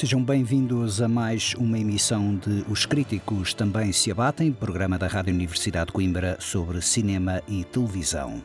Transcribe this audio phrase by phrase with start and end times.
[0.00, 5.34] Sejam bem-vindos a mais uma emissão de Os Críticos Também Se Abatem, programa da Rádio
[5.34, 8.42] Universidade de Coimbra sobre cinema e televisão.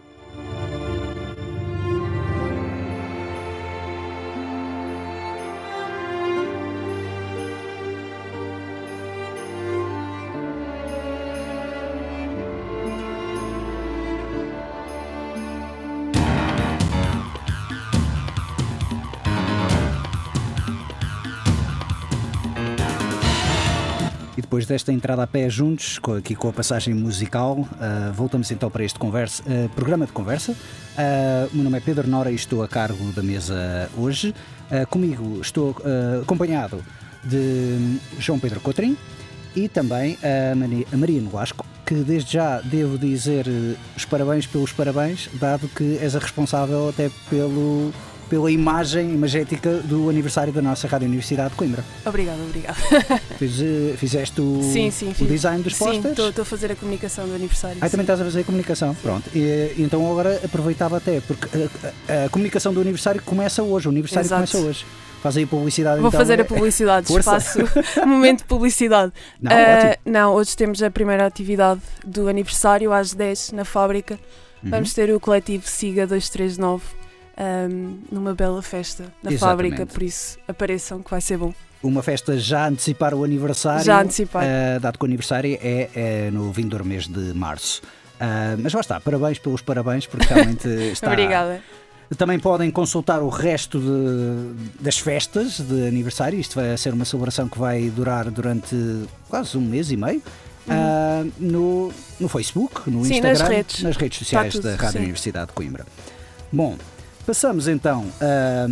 [24.55, 28.85] Depois desta entrada a pé juntos, aqui com a passagem musical, ah, voltamos então para
[28.85, 30.55] este conversa, ah, programa de conversa.
[31.51, 34.33] O meu nome é Pedro Nora e estou a cargo da mesa hoje.
[34.89, 35.75] Comigo estou
[36.21, 36.81] acompanhado
[37.21, 38.95] de João Pedro Cotrim
[39.53, 40.53] e também a,
[40.93, 43.45] a Maria Nolasco, que desde já devo dizer
[43.97, 47.91] os parabéns pelos parabéns, dado que és a responsável até pelo,
[48.29, 51.83] pela imagem imagética do aniversário da nossa Rádio Universidade de Coimbra.
[52.05, 52.75] Obrigada, obrigada.
[53.37, 56.19] Fiz, eh, fizeste o, sim, sim, o design dos Sim, posters?
[56.29, 57.77] estou a fazer a comunicação do aniversário.
[57.81, 58.11] Ah, também sim.
[58.11, 58.95] estás a fazer a comunicação.
[58.95, 59.29] Pronto.
[59.35, 59.39] E,
[59.77, 61.47] e então agora aproveitava até, porque
[62.07, 63.87] a, a- a comunicação do aniversário começa hoje.
[63.87, 64.51] O aniversário Exato.
[64.51, 64.85] começa hoje.
[65.21, 66.19] Faz aí a publicidade Vou então.
[66.19, 67.59] fazer a publicidade, espaço,
[68.05, 69.11] momento de publicidade.
[69.41, 69.93] Não, ótimo.
[70.05, 74.19] não, hoje temos a primeira atividade do aniversário às 10 na fábrica.
[74.63, 74.69] Uhum.
[74.69, 76.83] Vamos ter o coletivo SIGA 239
[77.37, 79.39] ahm, numa bela festa na Exatamente.
[79.39, 81.53] fábrica, por isso apareçam que vai ser bom.
[81.83, 83.83] Uma festa já a antecipar o aniversário.
[83.85, 84.43] Já a antecipar.
[84.43, 87.81] ah, dado que o aniversário é, é no vindouro mês de março.
[88.19, 91.07] Ah, mas lá está, parabéns pelos parabéns, porque realmente está.
[91.11, 91.61] Obrigada.
[92.17, 96.39] Também podem consultar o resto de- das festas de aniversário.
[96.39, 98.75] Isto vai ser uma celebração que vai durar durante
[99.27, 100.21] quase um mês e meio.
[100.69, 103.03] ah, no, no Facebook, no Uhum.
[103.05, 103.83] Sim, Instagram, nas redes.
[103.83, 104.97] nas redes sociais tudo, da Rádio sim.
[104.99, 105.85] Universidade de Coimbra.
[106.51, 106.77] Bom,
[107.25, 108.67] passamos então a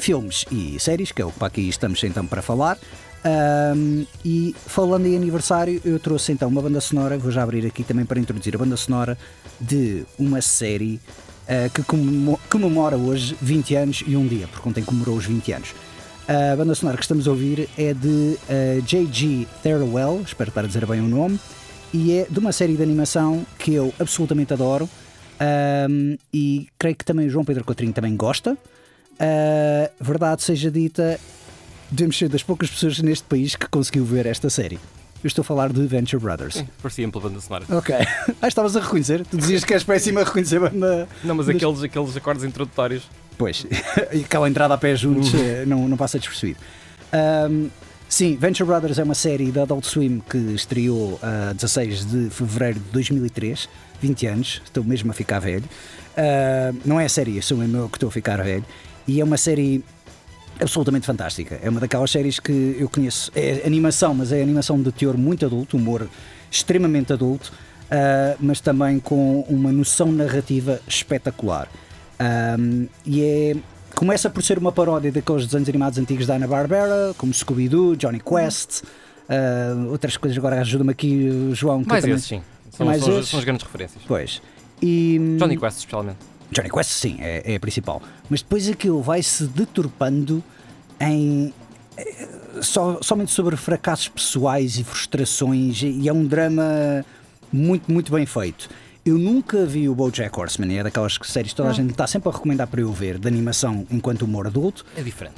[0.00, 2.78] filmes e séries, que é o que aqui estamos então para falar.
[3.24, 7.82] Ahm, e falando em aniversário, eu trouxe então uma banda sonora, vou já abrir aqui
[7.82, 9.18] também para introduzir a banda sonora
[9.60, 11.00] de uma série
[11.48, 15.52] ah, que comemo- comemora hoje 20 anos e um dia, porque ontem comemorou os 20
[15.52, 15.74] anos.
[16.28, 19.48] A banda sonora que estamos a ouvir é de ah, J.G.
[19.62, 21.40] Thirlwell, espero estar a dizer bem o nome,
[21.92, 24.88] e é de uma série de animação que eu absolutamente adoro
[25.40, 28.56] ahm, e creio que também o João Pedro Cotrinho também gosta.
[29.18, 31.18] Ah, verdade seja dita,
[31.90, 34.78] devemos ser das poucas pessoas neste país que conseguiu ver esta série.
[35.24, 36.54] Eu estou a falar de Venture Brothers.
[36.56, 37.64] Sim, parecia pela banda sonora.
[37.70, 37.94] Ok.
[38.42, 39.24] Ah, estavas a reconhecer?
[39.26, 41.08] Tu dizias que és péssimo a reconhecer a banda.
[41.24, 43.04] Não, mas Mas- aqueles, aqueles acordes introdutórios.
[43.38, 43.66] Pois,
[44.24, 46.58] aquela entrada a pé juntos eh, não, não passa despercebido.
[47.12, 47.68] Ahm,
[48.08, 52.78] sim, Venture Brothers é uma série da Adult Swim que estreou a 16 de fevereiro
[52.78, 53.68] de 2003,
[54.00, 55.64] 20 anos, estou mesmo a ficar velho.
[56.16, 58.64] Ah, não é a série, sou mesmo eu que estou a ficar velho.
[59.06, 59.84] E é uma série
[60.60, 61.58] absolutamente fantástica.
[61.62, 63.30] É uma daquelas séries que eu conheço.
[63.34, 66.08] É animação, mas é animação de teor muito adulto, humor
[66.50, 67.52] extremamente adulto,
[67.90, 71.68] ah, mas também com uma noção narrativa espetacular.
[72.18, 73.56] Ahm, e é.
[73.94, 78.82] Começa por ser uma paródia daqueles desenhos animados antigos da Hanna-Barbera, como Scooby-Doo, Johnny Quest,
[79.26, 80.36] ah, outras coisas.
[80.36, 81.82] Agora ajuda-me aqui, João.
[81.82, 82.42] que Mais esses, sim.
[82.76, 83.30] São, mais são, esses?
[83.30, 84.02] são as grandes referências.
[84.06, 84.42] Pois.
[84.82, 86.18] E, Johnny Quest, especialmente.
[86.52, 88.02] Johnny Quest, sim, é, é a principal.
[88.28, 90.42] Mas depois aquilo vai se deturpando
[91.00, 91.52] em.
[91.96, 92.26] eh,
[92.62, 97.04] Só, somente sobre fracassos pessoais e frustrações, e é um drama
[97.52, 98.68] muito, muito bem feito.
[99.04, 102.28] Eu nunca vi o Bojack Horseman, é daquelas séries que toda a gente está sempre
[102.28, 104.84] a recomendar para eu ver, de animação enquanto humor adulto.
[104.96, 105.36] É diferente.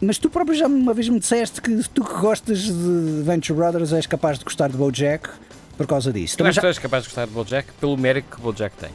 [0.00, 3.92] Mas tu próprio já uma vez me disseste que tu que gostas de Venture Brothers
[3.92, 5.28] és capaz de gostar de Bojack
[5.78, 6.36] por causa disso.
[6.36, 8.90] Também que já- tu és capaz de gostar de Bojack pelo mérito que Bojack tem.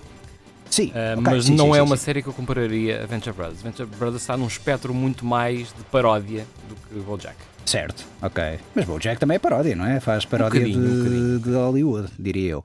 [0.69, 3.05] Sim, Ah, ok, mas sim, não sim, é sim, uma série que eu compararia a
[3.07, 3.61] Venture Brothers.
[3.61, 7.35] Venture Brothers está num espectro muito mais de paródia do que BoJack.
[7.65, 8.59] Certo, ok.
[8.75, 9.99] Mas BoJack também é paródia, não é?
[9.99, 12.63] Faz paródia bocadinho, de, um de Hollywood, diria eu.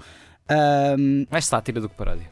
[0.49, 2.27] Ahm, Mais sátira do que paródia.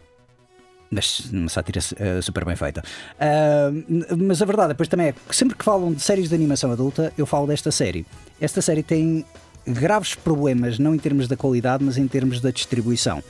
[0.90, 2.82] mas uma sátira eh, super bem feita.
[3.20, 3.84] Ahm,
[4.24, 7.12] mas a verdade depois também é que sempre que falam de séries de animação adulta,
[7.18, 8.06] eu falo desta série.
[8.40, 9.24] Esta série tem
[9.66, 13.22] graves problemas, não em termos da qualidade, mas em termos da distribuição.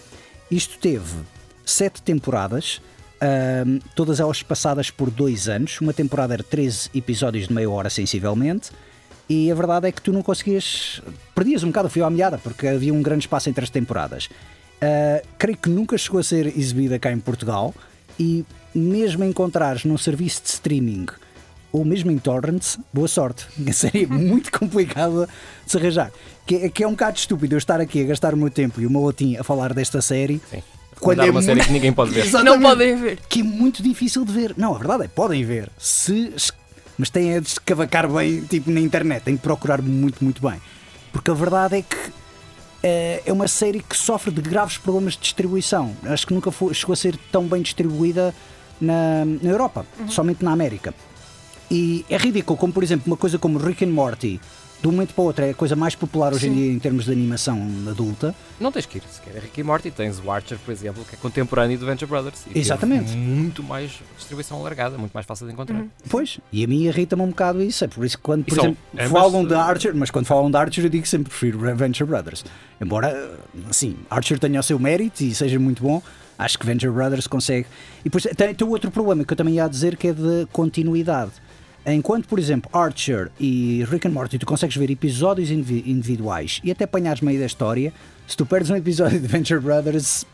[0.51, 1.15] Isto teve
[1.65, 2.81] sete temporadas,
[3.21, 5.81] ahm, todas elas passadas por dois anos.
[5.81, 8.71] Uma temporada era 13 episódios de meia hora, sensivelmente.
[9.29, 11.03] E a verdade é que tu não conseguias.
[11.35, 14.27] Perdias um bocado o fio à meada, porque havia um grande espaço entre as temporadas.
[14.77, 17.75] Uh, creio que nunca chegou a ser exibida cá em Portugal
[18.21, 18.45] e
[18.75, 21.07] mesmo encontrares num serviço de streaming
[21.73, 23.47] ou mesmo em torrents, boa sorte.
[23.69, 25.27] A série é muito complicada
[25.65, 26.11] de se arranjar.
[26.47, 28.81] Que, é- que é um bocado estúpido eu estar aqui a gastar o meu tempo
[28.81, 30.41] e o meu latim a falar desta série.
[30.51, 30.63] Sim.
[30.99, 32.31] Quando é uma série que ninguém pode ver.
[32.43, 33.19] Não podem ver.
[33.29, 34.55] Que é muito difícil de ver.
[34.57, 35.69] Não, a verdade é, podem ver.
[35.77, 36.33] Se,
[36.97, 39.23] mas têm a de escavacar bem, tipo na internet.
[39.25, 40.59] Têm que procurar muito, muito bem.
[41.13, 41.97] Porque a verdade é que
[42.83, 45.95] eh, é uma série que sofre de graves problemas de distribuição.
[46.05, 48.35] Acho que nunca foi- chegou a ser tão bem distribuída
[48.81, 50.95] na, na Europa, somente na América.
[51.71, 54.41] E é ridículo, como por exemplo, uma coisa como Rick and Morty,
[54.81, 56.57] de um momento para o outro, é a coisa mais popular hoje em Sim.
[56.57, 58.35] dia em termos de animação adulta.
[58.61, 59.91] Não tens que ir sequer a Rick e Morty.
[59.91, 62.45] Tens o Archer, por exemplo, que é contemporâneo do Venture Brothers.
[62.55, 63.17] E Exatamente.
[63.17, 65.85] Muito mais distribuição alargada, muito mais fácil de encontrar.
[66.09, 67.85] Pois, e a mim irrita-me um bocado isso.
[67.85, 70.57] É por isso que quando, por exemplo, ambas, falam de Archer, mas quando falam de
[70.57, 72.45] Archer eu digo que sempre prefiro Venture Brothers.
[72.81, 73.39] Embora,
[73.71, 76.03] sim, Archer tenha o seu mérito e seja muito bom,
[76.39, 77.67] acho que Venture Brothers consegue.
[78.01, 81.33] E depois tem, tem outro problema que eu também ia dizer que é de continuidade.
[81.87, 86.71] Enquanto, por exemplo, Archer e Rick and Morty, tu consegues ver episódios indivi- individuais e
[86.73, 87.93] até apanhares meio da história,
[88.27, 90.25] se tu perdes um episódio de Venture Brothers,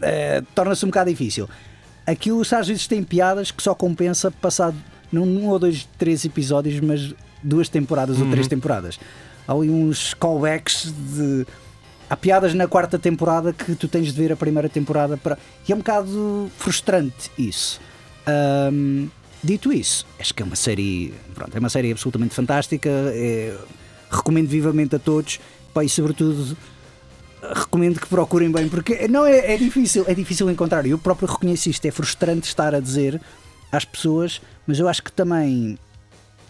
[0.00, 1.46] eh, torna-se um bocado difícil.
[2.06, 4.76] Aquilo às vezes tem piadas que só compensa passado
[5.12, 8.98] não um ou dois, três episódios, mas duas temporadas ou três temporadas.
[9.46, 11.46] Há ali uns callbacks de.
[12.08, 15.38] Há piadas na quarta temporada que tu tens de ver a primeira temporada para.
[15.68, 17.78] E é um bocado frustrante isso.
[18.26, 19.08] Ahm,
[19.44, 21.12] dito isso, acho que é uma série.
[21.34, 22.88] Pronto, é uma série absolutamente fantástica.
[22.90, 23.56] é-
[24.10, 25.40] recomendo vivamente a todos.
[25.72, 26.56] Pá, e sobretudo
[27.52, 30.86] recomendo que procurem bem, porque não é, é difícil, é difícil encontrar.
[30.86, 33.20] Eu próprio reconheço isto, é frustrante estar a dizer
[33.70, 35.78] às pessoas, mas eu acho que também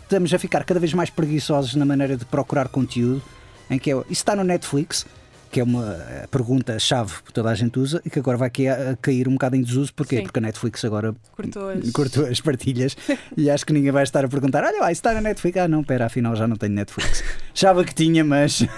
[0.02, 3.22] estamos a ficar cada vez mais preguiçosos na maneira de procurar conteúdo.
[3.70, 5.06] Em que é, isso está no Netflix,
[5.54, 8.96] que é uma eh, pergunta-chave que toda a gente usa e que agora vai a
[9.00, 9.94] cair um bocado em desuso.
[9.94, 10.16] Porquê?
[10.16, 10.22] Sim.
[10.24, 11.90] Porque a Netflix agora Cortou as.
[11.92, 12.96] cortou as partilhas
[13.36, 15.56] e acho que ninguém vai estar a perguntar: olha lá, isso está na Netflix.
[15.58, 17.22] Ah, não, pera, afinal já não tenho Netflix.
[17.54, 18.66] Achava que tinha, mas.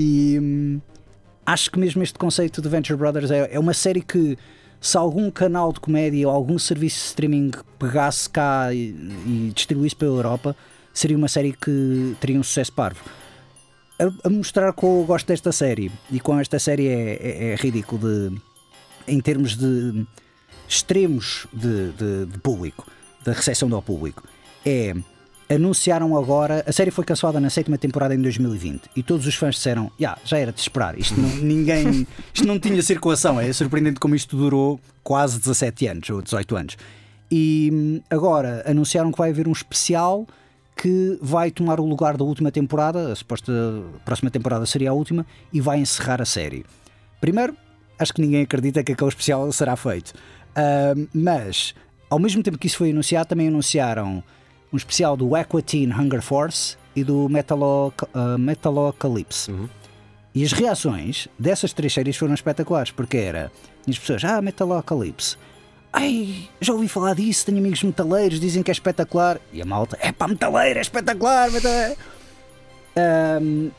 [0.00, 0.80] E hum,
[1.44, 4.38] acho que mesmo este conceito de Venture Brothers é, é uma série que,
[4.80, 7.50] se algum canal de comédia ou algum serviço de streaming
[7.80, 8.94] pegasse cá e,
[9.26, 10.54] e distribuísse pela Europa,
[10.94, 13.00] seria uma série que teria um sucesso parvo.
[13.98, 15.90] A, a mostrar que eu gosto desta série.
[16.10, 18.00] E com esta série é, é, é ridículo
[18.30, 18.36] de,
[19.06, 20.06] em termos de
[20.68, 22.86] extremos de, de- de público,
[23.24, 24.22] da recepção do público,
[24.64, 24.94] é
[25.50, 29.54] anunciaram agora, a série foi cancelada na sétima temporada em 2020 e todos os fãs
[29.54, 33.98] disseram, "Ya, já era de esperar, isto não, ninguém, isto não tinha circulação, é surpreendente
[33.98, 36.76] como isto durou quase 17 anos ou 18 anos.
[37.30, 40.26] E hum, agora anunciaram que vai haver um especial
[40.80, 43.52] que vai tomar o lugar da última temporada, a suposta
[44.04, 46.64] próxima temporada seria a última, e vai encerrar a série.
[47.20, 47.56] Primeiro,
[47.98, 50.12] acho que ninguém acredita que aquele especial será feito.
[50.54, 51.74] Ahm, mas,
[52.08, 54.22] ao mesmo tempo que isso foi anunciado, também anunciaram
[54.72, 59.52] um especial do Aqua Teen Hunger Force e do Metalo, ah, Metalocalypse.
[60.32, 63.50] E as reações dessas três séries foram espetaculares, porque era
[63.88, 65.36] as pessoas, ah, Metalocalypse.
[65.92, 69.40] Ai, já ouvi falar disso, tenho amigos metaleiros, dizem que é espetacular.
[69.52, 71.96] E a malta, é pá, metaleiro, é espetacular, metaleiro.
[72.96, 73.70] Ahm,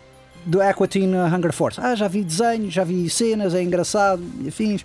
[0.45, 1.79] do Aqua Teen Hunger Force.
[1.79, 4.83] Ah, já vi desenhos, já vi cenas, é engraçado, e afins.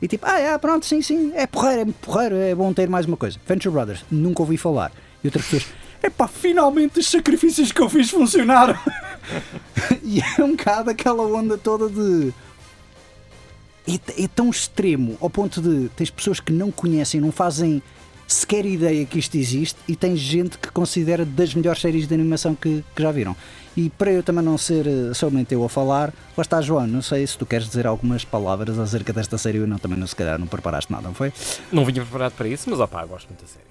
[0.00, 3.06] E tipo, ah, é, pronto, sim, sim, é porreiro, é porreiro, é bom ter mais
[3.06, 3.38] uma coisa.
[3.46, 4.92] Venture Brothers, nunca ouvi falar.
[5.22, 5.66] E outras pessoas,
[6.02, 8.78] é pá, finalmente os sacrifícios que eu fiz funcionaram.
[10.02, 12.32] e é um bocado aquela onda toda de.
[13.86, 17.82] É, é tão extremo ao ponto de tens pessoas que não conhecem, não fazem
[18.26, 22.54] sequer ideia que isto existe e tens gente que considera das melhores séries de animação
[22.54, 23.36] que, que já viram.
[23.76, 27.02] E para eu também não ser eh, somente eu a falar, lá está João, não
[27.02, 30.14] sei se tu queres dizer algumas palavras acerca desta série ou não, também não se
[30.14, 31.32] calhar não preparaste nada, não foi?
[31.72, 33.64] Não vinha preparado para isso, mas opá, gosto muito da série.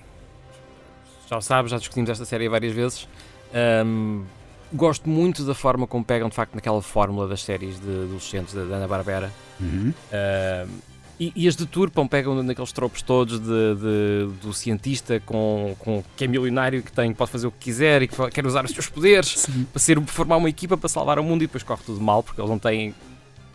[1.29, 3.07] Já o sabes, já discutimos esta série várias vezes.
[3.53, 4.23] Ahm,
[4.73, 8.63] gosto muito da forma como pegam de facto naquela fórmula das séries de adolescentes da
[8.65, 9.93] da Ana-Barbera Uhum.
[10.11, 10.69] Ahm,
[11.19, 16.23] E, e as deturpam, pegam naqueles tropos todos de, de- do cientista com, com, que
[16.23, 18.89] é milionário, que tem, pode fazer o que quiser e que quer usar os seus
[18.89, 22.23] poderes para ser, formar uma equipa para salvar o mundo e depois corre tudo mal
[22.23, 22.95] porque eles não têm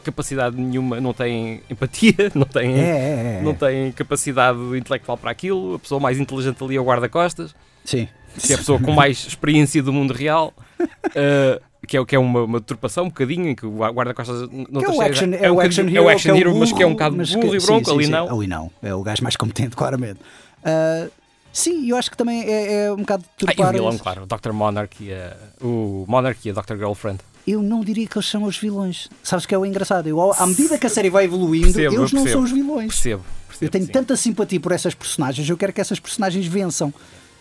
[0.05, 3.43] capacidade nenhuma, não têm empatia, não têm, É, é, é.
[3.43, 5.75] não têm capacidade intelectual para aquilo.
[5.75, 8.09] A pessoa mais inteligente ali é o guarda-costas, Sim.
[8.41, 10.55] que é a pessoa com mais experiência do mundo real.
[10.81, 14.83] Uh, que é, que é uma, uma deturpação um bocadinho em que o guarda-costas não
[14.83, 16.83] é o action, é um o action hero, é o action é hero, mas que
[16.83, 18.11] é um bocado burro e bronco, ali sim.
[18.11, 18.31] não.
[18.31, 18.71] Ali não.
[18.83, 20.21] É o gajo mais competente, claramente.
[20.65, 21.09] Ah,
[21.53, 24.27] sim, eu acho que também é, é um bocado Ah, e o vilão, claro, o
[24.27, 24.53] Dr.
[24.53, 26.77] Monarch e a, o Monarch e a Dr.
[26.77, 27.21] Girlfriend.
[27.47, 29.09] Eu não diria que eles são os vilões.
[29.23, 30.07] Sabes que é o engraçado?
[30.07, 32.29] Eu, à medida que a série vai evoluindo, Percebo, eles não percebo.
[32.29, 32.89] são os vilões.
[32.89, 33.25] Percebo.
[33.47, 33.93] percebo Eu tenho sim.
[33.93, 36.93] tanta simpatia por essas personagens, eu quero que essas personagens vençam.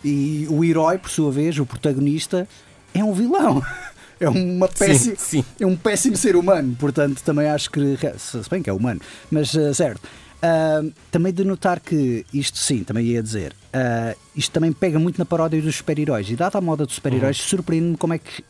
[0.05, 2.47] E o herói, por sua vez, o protagonista,
[3.01, 3.63] é um vilão.
[4.19, 5.15] É uma péssima.
[5.15, 5.45] Sim, sim.
[5.59, 8.99] é um péssimo ser humano, portanto também acho que, se bem que é humano,
[9.29, 10.01] mas eh, certo.
[10.41, 15.17] Ah, também de notar que isto sim, também ia dizer, ah, isto também pega muito
[15.17, 18.43] na paródia dos super-heróis e dada a moda dos super-heróis, surpreende-me como é que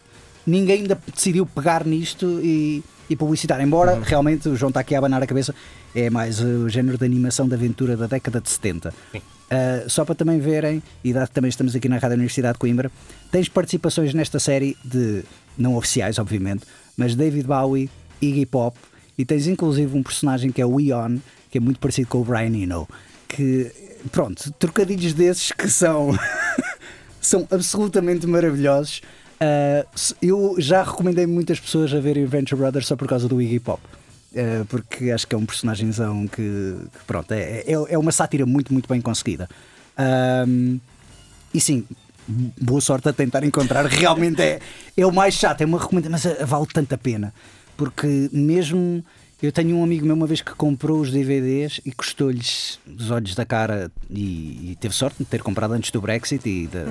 [0.45, 4.97] ninguém ainda decidiu pegar nisto e, e publicitar, embora realmente o João está aqui a
[4.97, 5.55] abanar a cabeça,
[5.95, 8.93] é mais eh, o género de animação de aventura da década de 70.
[9.11, 9.21] Sim.
[9.47, 12.59] Uh, só para também verem, e dado que também estamos aqui na Rádio Universidade de
[12.59, 12.91] Coimbra,
[13.31, 15.23] tens participações nesta série de,
[15.57, 16.65] não oficiais, obviamente,
[16.97, 17.89] mas David Bowie,
[18.21, 18.77] Iggy Pop,
[19.17, 21.17] e tens inclusive um personagem que é o Eon,
[21.49, 22.87] que é muito parecido com o Brian Eno,
[23.27, 23.71] que,
[24.11, 26.17] pronto, trocadilhos desses que são,
[27.21, 29.01] são absolutamente maravilhosos.
[29.39, 29.87] Uh,
[30.21, 33.81] eu já recomendei muitas pessoas a verem Venture Brothers só por causa do Iggy Pop.
[34.33, 38.45] Uh, porque acho que é um personagemzão que, que pronto, é, é, é uma sátira
[38.45, 39.49] muito, muito bem conseguida.
[40.47, 40.79] Um,
[41.53, 41.85] e sim,
[42.61, 43.85] boa sorte a tentar encontrar.
[43.87, 44.59] Realmente é,
[44.95, 47.33] é o mais chato, é uma recomendação, mas uh, vale tanta pena.
[47.77, 49.03] Porque mesmo
[49.41, 53.33] eu tenho um amigo meu uma vez que comprou os DVDs e custou-lhes os olhos
[53.35, 56.85] da cara e, e teve sorte de ter comprado antes do Brexit e da-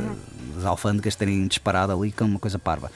[0.55, 2.91] das alfândegas terem disparado ali com uma coisa parva.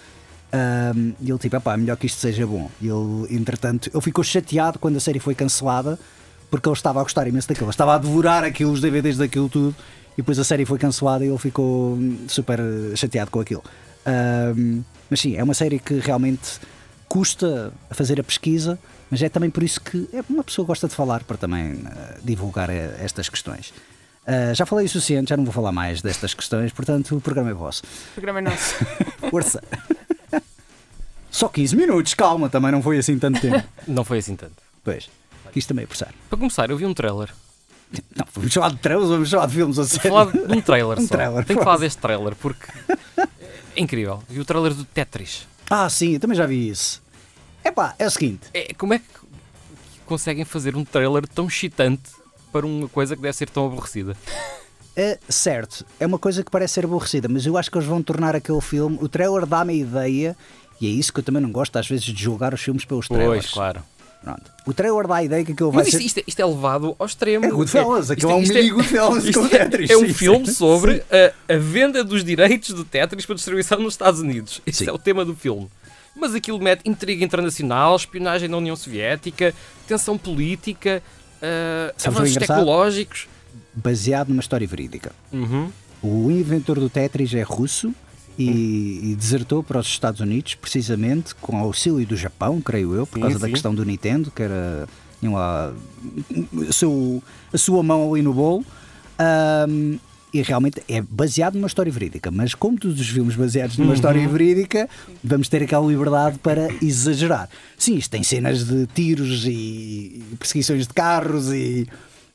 [0.53, 2.71] Um, e ele tipo, "Epá, é melhor que isto seja bom.
[2.81, 5.99] E ele, entretanto, ele ficou chateado quando a série foi cancelada
[6.51, 7.67] porque ele estava a gostar imenso daquilo.
[7.67, 9.75] Ele estava a devorar aquilo, os DVDs daquilo tudo
[10.15, 12.59] e depois a série foi cancelada e ele ficou hum, super
[12.97, 13.63] chateado com aquilo.
[14.57, 16.59] Um, mas sim, é uma série que realmente
[17.09, 18.79] custa a fazer a pesquisa,
[19.11, 22.19] mas é também por isso que é uma pessoa gosta de falar para também eh,
[22.23, 23.73] divulgar eh, estas questões.
[24.27, 27.51] Ah, já falei o suficiente, já não vou falar mais destas questões, portanto o programa
[27.51, 27.83] é vosso.
[27.83, 28.75] O programa é nosso.
[29.29, 29.61] Força!
[31.31, 33.63] Só 15 minutos, calma, também não foi assim tanto tempo.
[33.87, 34.55] Não foi assim tanto.
[34.85, 35.09] Pois,
[35.55, 36.13] isto também é pressar.
[36.29, 37.33] Para começar, eu vi um trailer.
[38.17, 40.11] Não, vamos falar de trailers, vamos falar de filmes a sério.
[40.11, 41.15] falar de um trailer Um só.
[41.15, 42.67] trailer, Tenho que falar deste trailer porque
[43.77, 44.23] é incrível.
[44.29, 45.47] Vi o trailer do Tetris.
[45.69, 47.03] Ah, sim, eu também já vi isso.
[47.65, 49.05] Epá, é o seguinte, É, como é que
[50.07, 52.11] conseguem fazer um trailer tão excitante
[52.53, 54.17] para uma coisa que deve ser tão aborrecida?
[54.97, 58.03] é certo, é uma coisa que parece ser aborrecida, mas eu acho que eles vão
[58.03, 58.99] tornar aquele filme.
[59.01, 60.37] O trailer dá-me a ideia,
[60.81, 63.07] e é isso que eu também não gosto às vezes de julgar os filmes pelos
[63.09, 63.43] trailers.
[63.47, 63.83] Pois, claro.
[64.23, 64.43] Pronto.
[64.67, 66.05] O trailer dá a ideia que aquilo vai Mas isto, ser.
[66.07, 67.45] isto é- isto é levado ao extremo.
[67.47, 70.47] É Goodfellas, aquilo é um isto mini Goodfellas com é- Tetris, É um sim, filme
[70.47, 70.53] sim.
[70.53, 71.03] sobre
[71.49, 74.61] a, a venda dos direitos do Tetris para distribuição nos Estados Unidos.
[74.67, 74.91] Esse Sim.
[74.91, 75.69] é o tema do filme.
[76.15, 79.55] Mas aquilo mete intriga internacional, espionagem na União Soviética,
[79.89, 81.03] tensão política,
[81.41, 83.27] uh, avanços tecnológicos.
[83.73, 85.13] baseado numa história verídica.
[85.33, 85.73] Uhum.
[86.03, 87.95] O inventor do Tetris é russo
[88.43, 93.17] e, e desertou para os Estados Unidos, precisamente com auxílio do Japão, creio eu, por
[93.17, 93.53] Sim, causa da sim.
[93.53, 94.89] questão do Nintendo, que era
[95.21, 95.73] tinham lá
[96.73, 98.65] seu- a sua mão ali no bolo.
[99.19, 99.99] Ahm,
[100.33, 104.27] e realmente é baseado numa história verídica, mas como todos os filmes baseados numa história
[104.29, 104.89] verídica,
[105.25, 107.49] vamos ter aquela liberdade para exagerar.
[107.77, 111.87] Sim, isto tem cenas de tiros e perseguições de carros e,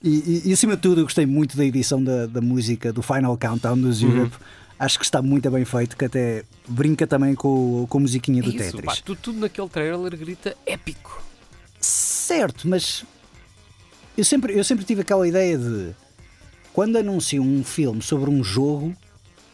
[0.04, 3.02] e, e- e, acima de tudo eu gostei muito da edição da, da música do
[3.02, 4.36] Final Countdown dos Europe.
[4.78, 8.50] Acho que está muito bem feito, que até brinca também com, com a musiquinha do
[8.50, 8.86] Isso, Tetris.
[8.86, 11.24] pá, tudo, tudo naquele trailer grita épico.
[11.80, 13.06] Certo, mas
[14.18, 15.96] eu sempre, eu sempre tive aquela ideia de
[16.74, 18.94] quando anunciam um filme sobre um jogo,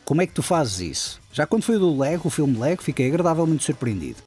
[0.04, 1.22] como é que tu fazes isso?
[1.32, 4.24] Já quando foi o do Lego, o filme Lego, fiquei agradavelmente surpreendido.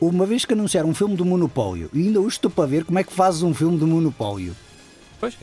[0.00, 2.98] Uma vez que anunciaram um filme do Monopólio, e ainda hoje estou para ver como
[2.98, 4.54] é que fazes um filme do Monopólio.
[5.20, 5.34] Pois,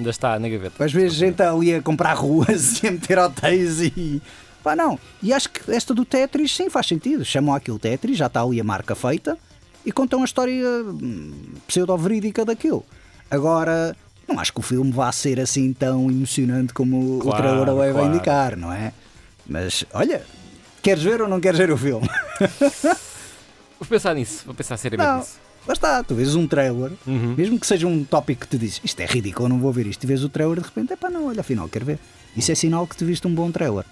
[0.00, 0.84] ainda está na gaveta.
[0.84, 4.20] Às vezes gente ali a comprar ruas e a meter hotéis e.
[4.62, 4.98] Pá, não.
[5.22, 7.24] E acho que esta do Tetris sim faz sentido.
[7.24, 9.38] Chamam aquilo Tetris, já está ali a marca feita
[9.86, 11.32] e contam a história hum,
[11.66, 12.84] pseudo-verídica daquilo.
[13.30, 13.96] Agora,
[14.28, 17.98] não acho que o filme vá ser assim tão emocionante como o Claro, trailer leva
[18.00, 18.08] a claro.
[18.14, 18.92] indicar, não é?
[19.46, 20.22] Mas, olha,
[20.82, 22.06] queres ver ou não queres ver o filme?
[23.80, 25.18] Vou pensar nisso, vou pensar seriamente Não.
[25.20, 25.38] nisso.
[25.66, 27.34] Lá está, tu vês um trailer, Uhum.
[27.36, 29.86] mesmo que seja um tópico que te dizes isto é ridículo, eu não vou ver
[29.86, 31.98] isto, e vês o trailer de repente, epá, não, olha, afinal, quero ver.
[32.36, 33.84] Isso é sinal que tu viste um bom trailer.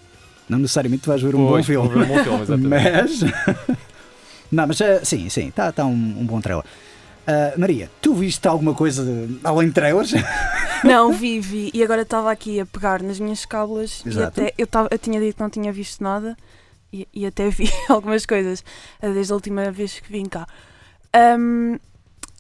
[0.48, 1.88] Não necessariamente tu vais ver um bom Pois, filme.
[1.88, 2.66] vou ver um bom filme.
[2.68, 3.20] Mas.
[4.50, 6.64] não, mas ah, sim, sim, está tá um, um bom trailer.
[7.26, 10.12] Ah, Maria, tu viste alguma coisa de- além de trailers?
[10.84, 11.70] Não, vi, vi.
[11.74, 14.40] E agora estava aqui a pegar nas minhas cábulas e Exato.
[14.40, 16.36] até eu, tava, eu tinha dito que não tinha visto nada
[16.92, 18.64] e, e até vi algumas coisas
[19.02, 20.46] eh, desde a última vez que vim cá.
[21.12, 21.78] Ahm,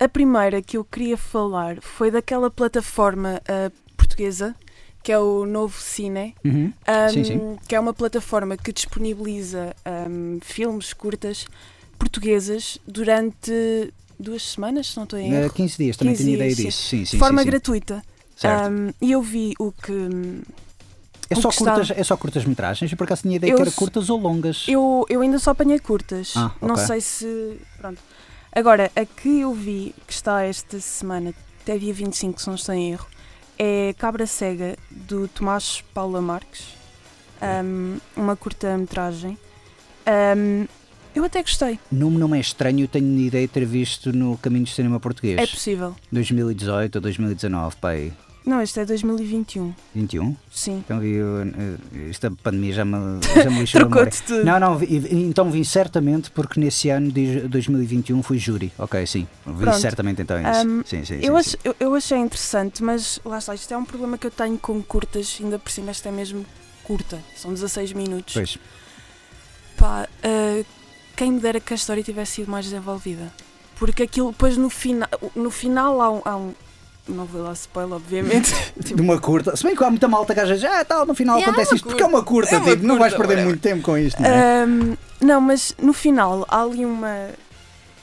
[0.00, 4.54] a primeira que eu queria falar foi daquela plataforma ah, portuguesa
[5.02, 6.34] que é o Novo Cine.
[6.44, 6.72] Uhum.
[6.86, 7.56] Ahm, Sim, sim.
[7.66, 11.46] que é uma plataforma que disponibiliza ahm, filmes curtas
[11.98, 16.34] portuguesas durante duas semanas, se não estou em Ah, erro, 15 dias, também 15 tinha
[16.36, 16.64] ideia dias, sim.
[16.66, 16.82] disso.
[16.88, 18.04] Sim, sim, de forma sim, gratuita.
[18.44, 19.92] Um, e eu vi o que.
[21.30, 22.90] é, só está- curtas, é só curtas metragens?
[22.92, 24.66] Eu por acaso tinha ideia Eu que era curtas ou longas.
[24.68, 26.34] Eu, eu ainda só apanhei curtas.
[26.36, 26.84] Ah, Não ok.
[26.86, 27.60] sei se.
[27.78, 28.00] Pronto.
[28.52, 32.74] Agora, a que eu vi que está esta semana, até dia 25, se não estou
[32.74, 33.06] em erro,
[33.58, 36.76] é Cabra Cega, do Tomás Paula Marques.
[37.40, 39.38] Um, uma curta-metragem.
[40.36, 40.66] Um,
[41.14, 41.78] eu até gostei.
[41.90, 45.38] Nome não é estranho, eu tenho ideia de ter visto no Caminho do Cinema Português.
[45.38, 45.94] É possível.
[46.12, 48.12] 2018 ou 2019, pai.
[48.48, 49.74] Não, este é 2021.
[49.94, 50.34] 21?
[50.50, 50.78] Sim.
[50.78, 51.16] Então vi.
[51.18, 53.80] eh, Esta pandemia já me, já me lixou.
[53.82, 54.44] Trocou-te tudo.
[54.44, 58.72] Não, não, vi- então vi certamente porque nesse ano de 2021 fui júri.
[58.78, 59.28] Ok, sim.
[59.46, 59.78] Vi Pronto.
[59.78, 60.66] certamente então isso.
[60.66, 63.76] Um, sim, sim, Eu, sim, ach- eu, eu achei interessante, mas lá está, isto é
[63.76, 66.46] um problema que eu tenho com curtas, ainda por cima esta é mesmo
[66.84, 68.32] curta, são 16 minutos.
[68.32, 68.56] Pois.
[69.76, 70.64] Pá, ah,
[71.16, 73.30] quem me dera que a história tivesse sido mais desenvolvida.
[73.76, 76.54] Porque aquilo, depois no, fina, no final há um, há um-
[77.08, 78.54] Não vou dar spoiler, obviamente.
[78.76, 79.56] De uma curta.
[79.56, 81.74] Se bem que há muita malta que às vezes, ah, tal, no final É, acontece
[81.76, 83.46] isto, porque é uma curta, É uma tipo, não vais curta, perder whatever.
[83.48, 84.62] muito tempo com isto, não é?
[84.62, 87.28] Ahm, não, mas no final há ali uma.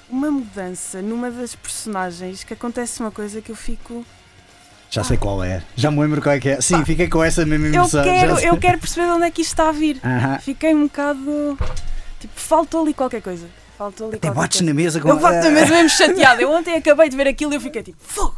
[0.08, 4.06] Uma mudança numa das personagens que acontece uma coisa que eu fico.
[4.90, 5.64] Já sei qual é.
[5.76, 6.62] Já me lembro qual é que é.
[6.62, 8.04] Sim, fiquei com essa mesma Eu emoção.
[8.04, 10.00] já quero, eu quero perceber de onde é que isto está a vir.
[10.04, 10.40] Aham.
[10.40, 11.58] Fiquei um bocado.
[12.20, 13.48] Tipo, faltou ali qualquer coisa.
[13.78, 14.72] Faltou ali Até bates coisa.
[14.72, 16.42] na mesa com Eu bato Ah, na mesa mesmo chateada.
[16.42, 18.38] Eu ontem acabei de ver aquilo e eu fiquei tipo, fogo!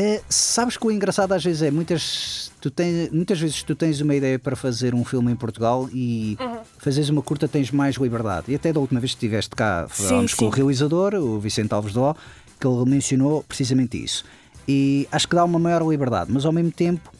[0.00, 4.00] É, sabes que o engraçado às vezes é muitas, tu tens, muitas vezes tu tens
[4.00, 6.58] uma ideia para fazer um filme em Portugal e Uhum.
[6.78, 8.44] fazes uma curta tens mais liberdade.
[8.52, 11.92] E até da última vez que estiveste cá, falámos com o realizador, o Vicente Alves
[11.92, 12.14] Dó,
[12.60, 14.24] que ele mencionou precisamente isso.
[14.68, 17.10] E acho que dá uma maior liberdade, mas ao mesmo tempo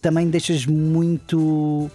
[0.00, 1.90] também deixas muito.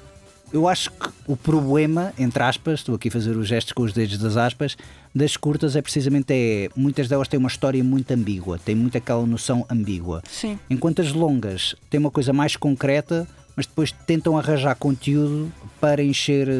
[0.51, 3.91] Eu acho que o problema, entre aspas, estou aqui a fazer os gestos com os
[3.91, 4.77] dedos das aspas,
[5.13, 6.69] das curtas é precisamente é.
[6.75, 10.21] Muitas delas têm uma história muito ambígua, têm muito aquela noção ambígua.
[10.29, 10.57] Sim.
[10.69, 16.47] Enquanto as longas têm uma coisa mais concreta, mas depois tentam arranjar conteúdo para encher,
[16.47, 16.53] eh,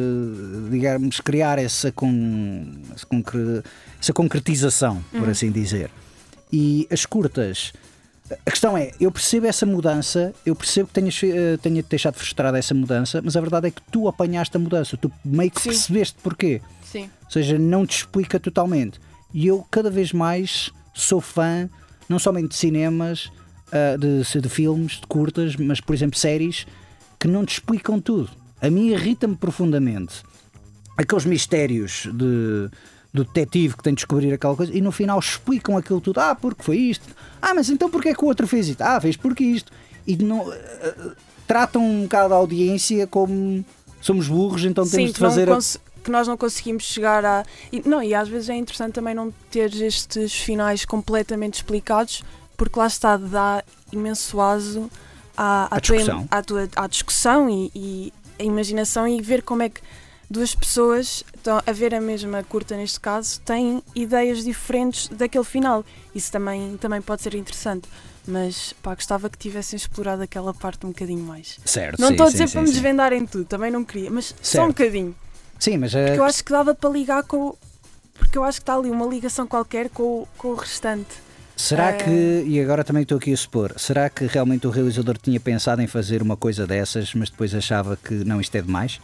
[0.70, 2.12] digamos, criar essa, con...
[2.94, 3.62] essa concre-
[4.00, 5.90] essa concretização, por assim dizer.
[6.52, 7.72] E as curtas.
[8.46, 12.14] A questão é, eu percebo essa mudança, eu percebo que tenhas, eh, tenha te deixado
[12.14, 15.60] frustrada essa mudança, mas a verdade é que tu apanhaste a mudança, tu meio que
[15.60, 15.70] Sim.
[15.70, 16.60] percebeste porquê.
[16.84, 17.10] Sim.
[17.24, 19.00] Ou seja, não te explica totalmente.
[19.32, 21.68] E eu cada vez mais sou fã,
[22.08, 23.30] não somente de cinemas,
[23.72, 26.66] ah, de, de filmes, de curtas, mas por exemplo séries
[27.18, 28.30] que não te explicam tudo.
[28.60, 30.22] A mim irrita-me profundamente
[30.96, 32.68] aqueles mistérios de
[33.12, 36.18] do detetive que tem de descobrir aquela coisa e no final explicam aquilo tudo.
[36.20, 37.04] Ah, porque foi isto.
[37.40, 38.82] Ah, mas então porque é que o outro fez isto?
[38.82, 39.72] Ah, fez porque isto.
[40.06, 41.12] E não, ah,
[41.46, 43.64] tratam um bocado a audiência como
[44.00, 45.50] somos burros, então Sim, temos de fazer.
[45.50, 45.58] a-
[46.04, 47.44] que nós não conseguimos chegar a.
[47.72, 52.22] E, não, e às vezes é interessante também não ter estes finais completamente explicados,
[52.56, 54.88] porque lá está, dá imenso aso
[55.36, 56.28] à, à, À tua, discussão.
[56.30, 59.80] à, tua, à discussão e, e a imaginação e ver como é que
[60.30, 65.84] duas pessoas estão a ver a mesma curta neste caso têm ideias diferentes daquele final.
[66.14, 67.88] Isso também, também pode ser interessante.
[68.26, 71.58] Mas pá, gostava que tivessem explorado aquela parte um bocadinho mais.
[71.64, 74.34] Certo, Não estou a dizer sim, para me desvendarem tudo, também não queria, mas só
[74.42, 74.64] Certo.
[74.64, 75.16] um bocadinho.
[75.58, 77.56] Sim, mas é Porque eu acho que dava para ligar com.
[78.18, 81.08] Porque eu acho que está ali uma ligação qualquer com, o- com o restante.
[81.56, 85.16] será é- que, e agora também estou aqui a supor, será que realmente o realizador
[85.16, 89.00] tinha pensado em fazer uma coisa dessas, mas depois achava que não, isto é demais?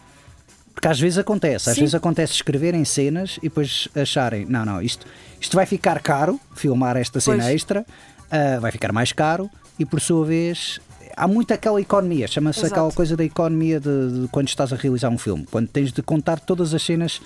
[0.75, 1.81] Porque às vezes acontece, às Sim.
[1.81, 5.07] vezes acontece escreverem cenas e depois acharem, não, não, isto,
[5.39, 7.55] isto vai ficar caro, filmar esta cena Pois.
[7.55, 7.85] extra,
[8.29, 10.79] ah, vai ficar mais caro e por sua vez
[11.15, 15.09] há muito aquela economia, chama-se aquela coisa da economia de, de quando estás a realizar
[15.09, 17.21] um filme, quando tens de contar todas as cenas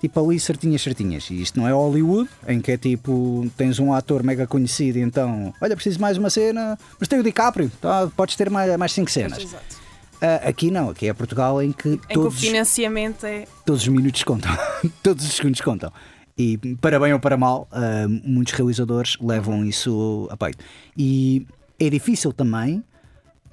[0.00, 1.30] tipo ali certinhas, certinhas.
[1.30, 5.02] E isto não é Hollywood, em que é tipo, tens um ator mega conhecido e
[5.02, 8.92] então, olha, preciso mais uma cena, mas tem o DiCaprio, tá, podes ter mais, mais
[8.92, 9.42] cinco cenas.
[9.42, 9.79] Exato.
[10.20, 13.46] Ah, aqui não, aqui é Portugal em que, Em que o todos, financiamento é.
[13.64, 14.50] todos os minutos contam,
[15.02, 15.92] todos os segundos contam.
[16.36, 20.64] E para bem ou para mal, uh, muitos realizadores levam isso a peito.
[20.96, 21.46] E
[21.78, 22.82] é difícil também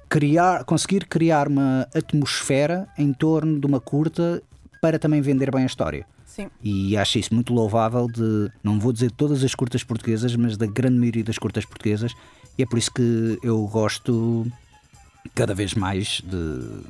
[0.08, 4.42] criar, conseguir criar uma atmosfera em torno de uma curta
[4.80, 6.06] para também vender bem a história.
[6.24, 6.48] Sim.
[6.62, 10.66] E acho isso muito louvável de, não vou dizer todas as curtas portuguesas, mas da
[10.66, 12.12] grande maioria das curtas portuguesas.
[12.56, 14.46] E é por isso que eu gosto
[15.34, 16.80] cada vez mais de,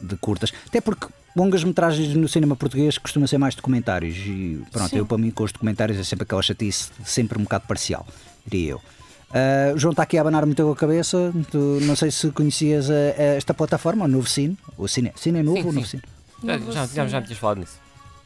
[0.00, 0.52] de curtas.
[0.66, 4.16] Até porque longas metragens no cinema português costuma ser mais documentários.
[4.16, 4.98] E pronto, Sim.
[4.98, 8.06] eu para mim com os documentários é sempre aquela chatice, sempre um bocado parcial,
[8.46, 8.80] diria eu.
[9.28, 11.32] Uh, o João está aqui a abanar muito a cabeça.
[11.50, 14.56] Tu, não sei se conhecias a- a esta plataforma, o Novo Cine.
[14.78, 15.86] O Cine, Cine é novo Sim, ou Novo.
[15.86, 16.02] Cine?
[16.44, 17.22] Já, já, já, Cine.
[17.24, 17.78] tinhas falado nisso.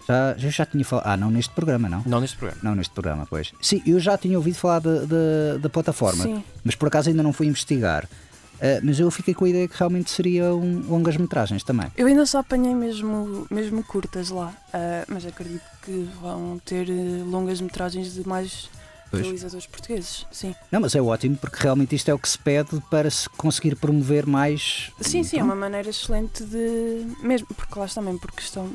[0.06, 1.06] Já, já, já tinha falado.
[1.06, 2.02] Ah, não neste programa, não.
[2.04, 2.60] Não neste programa.
[2.62, 3.52] Não neste programa, pois.
[3.62, 6.44] Sim, eu já tinha ouvido falar da- da- da plataforma, Sim.
[6.62, 8.06] mas por acaso ainda não fui investigar.
[8.60, 11.90] Uh, mas eu fiquei com a ideia que realmente seriam longas metragens também.
[11.96, 17.22] Eu ainda só apanhei mesmo, mesmo curtas lá, ah, mas acredito que vão ter eh,
[17.24, 18.68] longas metragens de mais
[19.10, 19.22] Pois.
[19.22, 20.26] realizadores portugueses.
[20.30, 23.28] Sim, Não, mas é ótimo porque realmente isto é o que se pede para se
[23.30, 24.92] conseguir promover mais.
[25.00, 27.06] sim, sim, é uma maneira excelente de.
[27.22, 28.70] Mesmo, porque lá também, por questão.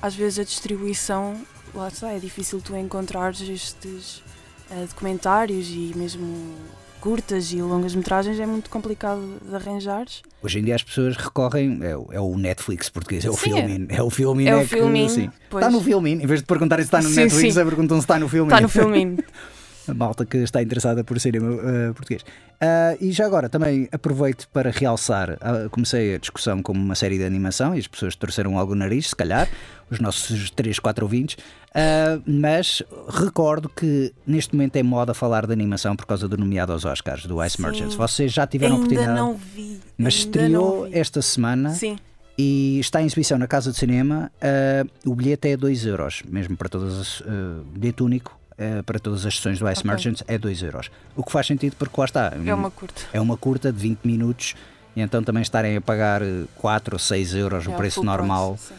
[0.00, 1.38] Às vezes a distribuição,
[1.74, 4.22] lá está, é difícil tu encontrares estes
[4.70, 6.56] ah, documentários e mesmo
[7.02, 10.22] curtas e longas metragens, é muito complicado de arranjares.
[10.40, 11.80] Hoje em dia as pessoas recorrem.
[11.82, 13.86] É, o- é o Netflix português, é o Filmin.
[13.88, 14.08] É, o
[14.48, 15.10] é o filminho.
[15.10, 15.28] sim.
[15.50, 15.64] pois.
[15.64, 16.12] Está no Filmin.
[16.22, 17.60] Em vez de perguntar se está no Sim, Netflix, sim.
[17.60, 18.48] é perguntam se está no Filmin.
[18.48, 19.18] Está no filminho.
[19.88, 22.22] a malta que está interessada por cinema uh, português.
[22.22, 27.18] Uh, e já agora também aproveito para realçar, uh, comecei a discussão como uma série
[27.18, 29.48] de animação e as pessoas torceram algo o nariz, se calhar,
[29.90, 31.36] os nossos 3, 4 ouvintes,
[31.70, 36.72] uh, mas recordo que neste momento é moda falar de animação por causa do nomeado
[36.72, 37.62] aos Oscars, do Ice Sim.
[37.64, 37.94] Merchants.
[37.96, 39.80] Vocês já tiveram a Ainda oportunidade, não vi.
[39.98, 41.96] mas estreou esta semana Sim,
[42.38, 44.30] e está em exibição na Casa de Cinema.
[44.40, 47.20] uh, o bilhete é 2 euros, mesmo para todas as.
[47.22, 49.90] Uh, bilhete único uh, para todas as sessões do Ice Ok.
[49.90, 50.90] Merchants é 2 euros.
[51.16, 52.32] O que faz sentido porque lá está.
[52.44, 53.02] é uma curta.
[53.12, 54.54] é uma curta de 20 minutos
[54.94, 56.20] e então também estarem a pagar
[56.56, 58.74] 4 ou 6 euros o É preço full normal price,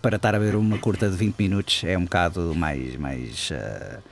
[0.00, 4.02] para estar a ver uma curta de 20 minutos é um bocado mais, mais uh,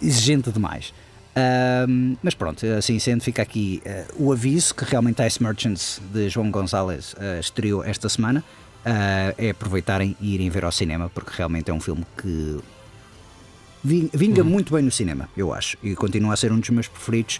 [0.00, 0.92] exigente demais.
[1.36, 6.30] Ahm, mas pronto, assim sendo, fica aqui uh, o aviso que realmente Ice Merchants de
[6.30, 8.42] João Gonzalez uh, estreou esta semana.
[8.86, 12.58] Uh, é aproveitarem e irem ver ao cinema, porque realmente é um filme que
[13.82, 16.88] vin- vinga muito bem no cinema, eu acho, e continua a ser um dos meus
[16.88, 17.36] preferidos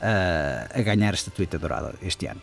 [0.00, 2.40] uh, a ganhar esta estatueta dourada este ano.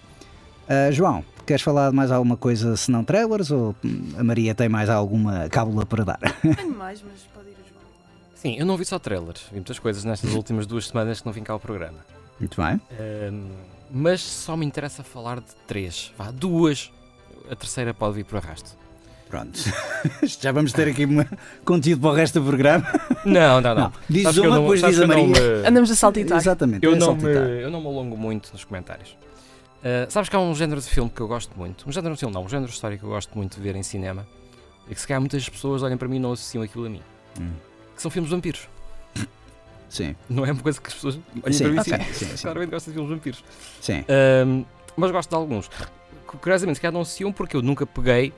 [0.63, 4.69] Uh, João, queres falar de mais alguma coisa senão trailers ou hum, a Maria tem
[4.69, 6.19] mais alguma cábula para dar?
[6.55, 7.81] Tenho mais, mas pode ir a João.
[8.35, 9.41] Sim, eu não vi só trailers.
[9.49, 11.99] Vi muitas coisas nestas últimas duas semanas que não vim cá ao programa.
[12.39, 12.79] Muito bem.
[13.91, 16.11] Mas só me interessa falar de três.
[16.17, 16.91] Vá, duas.
[17.51, 18.71] A terceira pode vir por arrasto.
[19.33, 19.59] Pronto.
[20.39, 21.25] Já vamos ter aqui uma-
[21.65, 22.85] conteúdo para o resto do programa.
[23.25, 23.81] Não, não, não.
[23.85, 25.25] Não, diz Sabes uma, não- depois diz a Maria.
[25.27, 26.37] me- Andamos a saltitar.
[26.37, 26.85] Exatamente.
[26.85, 27.43] Eu é não, saltitar.
[27.43, 29.17] me, eu não me alongo muito nos comentários.
[29.83, 31.89] Ah, sabes que há um género de filme que eu gosto muito.
[31.89, 33.75] Um género de filme, não, um género de história que eu gosto muito de ver
[33.75, 34.27] em cinema.
[34.87, 37.01] E que se calhar muitas pessoas olham para mim e não associam aquilo a mim.
[37.41, 37.53] Hum,
[37.95, 38.69] Que são filmes de vampiros.
[39.89, 42.25] Sim, Não é uma coisa que as pessoas olhem sim, para mim ok, e sim,
[42.27, 42.37] sim.
[42.37, 43.43] sim, Claramente gosto de filmes de vampiros.
[43.81, 44.05] sim.
[44.07, 44.63] Ahm,
[44.95, 45.71] mas gosto de alguns.
[46.27, 48.31] Curiosamente, se calhar não associam porque eu nunca peguei.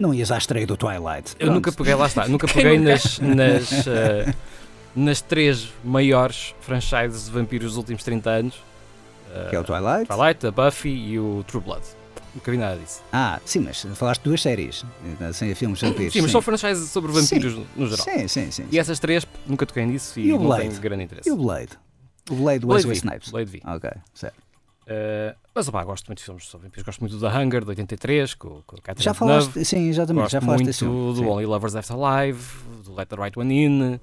[0.00, 1.36] Não ias à estreia do Twilight.
[1.38, 1.76] Eu nunca Pronto.
[1.76, 4.34] peguei, lá está, nunca peguei nas, nas, ah,
[4.96, 8.54] nas três maiores franchises de vampiros dos últimos 30 anos.
[9.34, 10.06] Ah, Que é o Twilight?
[10.06, 11.82] Twilight, a Buffy e o True Blood.
[12.34, 13.02] Nunca vi nada disso.
[13.12, 14.84] Ah, sim, mas falaste de duas séries.
[15.34, 16.12] Sem filmes vampiros.
[16.14, 18.04] Sim, mas são franchises sobre vampiros no geral.
[18.04, 18.64] Sim, sim, sim.
[18.70, 20.68] E essas três nunca toquei nisso e, E o não Blade?
[20.68, 21.28] tenho grande interesse.
[21.28, 21.72] E o Blade?
[22.30, 23.30] O Blade do Blade Wesley Snipes.
[23.30, 23.60] Blade vi.
[23.66, 24.36] Ok, certo.
[24.90, 26.84] Uh, mas opá, gosto muito de filmes sobre vampiros.
[26.84, 29.44] Gosto muito do The Hunger, de 83, com, com Catherine Já Deneuve.
[29.44, 31.24] falaste, sim, exatamente, Gosto já falaste muito do sim.
[31.26, 32.44] Only Lovers Left Alive,
[32.84, 34.00] do Let the Right One In.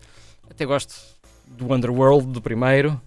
[0.50, 0.96] Até gosto
[1.46, 3.02] do Underworld, do primeiro.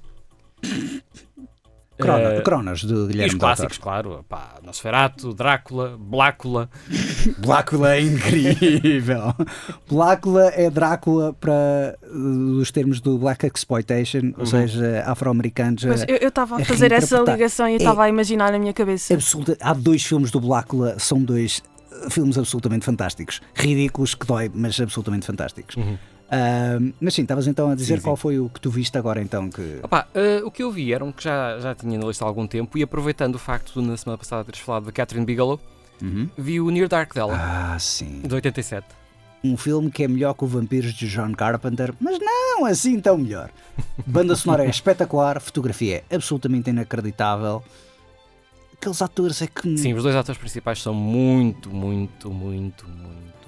[2.00, 4.24] Crono- Eh, Cronos, de e os Guilherme clássicos, claro.
[4.28, 6.68] Pá, Nosferatu, Drácula, Blácula.
[7.38, 9.34] Blácula é incrível.
[9.88, 14.46] Blácula é Drácula para uh, os termos do Black Exploitation, ou Uhum.
[14.46, 15.84] seja, afro-americanos.
[15.84, 15.88] Uh,
[16.20, 18.72] eu estava a a fazer essa ligação e eu É- estava a imaginar na minha
[18.72, 19.14] cabeça.
[19.14, 21.62] absoluta- há dois filmes do Blácula, são dois
[22.04, 23.40] uh, filmes absolutamente fantásticos.
[23.54, 25.76] Ridículos, que dói, mas absolutamente fantásticos.
[25.76, 25.96] Uhum.
[26.33, 28.05] Ah, mas sim, estavas então a dizer Sim, sim.
[28.05, 29.81] qual foi o que tu viste agora então que.
[29.83, 32.29] Opá, eh, o que eu vi era um que já, já tinha na lista há
[32.29, 35.59] algum tempo e aproveitando o facto de na semana passada teres falado de Catherine Bigelow,
[36.01, 36.29] Uhum.
[36.38, 38.21] vi o Near Dark dela, Ah, sim.
[38.25, 38.87] de 87.
[39.43, 43.19] Um filme que é melhor que o Vampiros de John Carpenter, mas não assim tão
[43.19, 43.51] melhor.
[44.07, 47.62] Banda sonora é espetacular, fotografia é absolutamente inacreditável.
[48.75, 49.77] Aqueles atores é que.
[49.79, 53.39] Sim, os dois atores principais são muito, muito, muito, muito.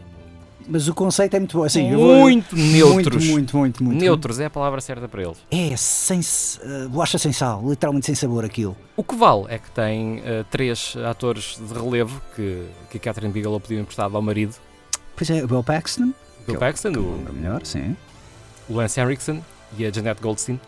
[0.69, 1.65] Mas o conceito é muito bom.
[1.65, 3.25] Assim, eu vou- muito neutros.
[3.25, 4.01] Muito, muito, muito, muito.
[4.01, 5.39] Neutros é a palavra certa para eles.
[5.51, 8.77] É, sem, uh, bolacha sem sal, literalmente sem sabor aquilo.
[8.97, 13.33] O que vale é que tem eh, três atores de relevo que, que a Catherine
[13.33, 14.55] Bigelow pediu emprestado ao marido,
[15.17, 17.97] Pois é, o Bill Paxton, o Bill Que- Paxton, que o, lembra melhor, sim.
[18.69, 19.43] o Lance Henriksen
[19.77, 20.59] e a Jeanette Goldstein.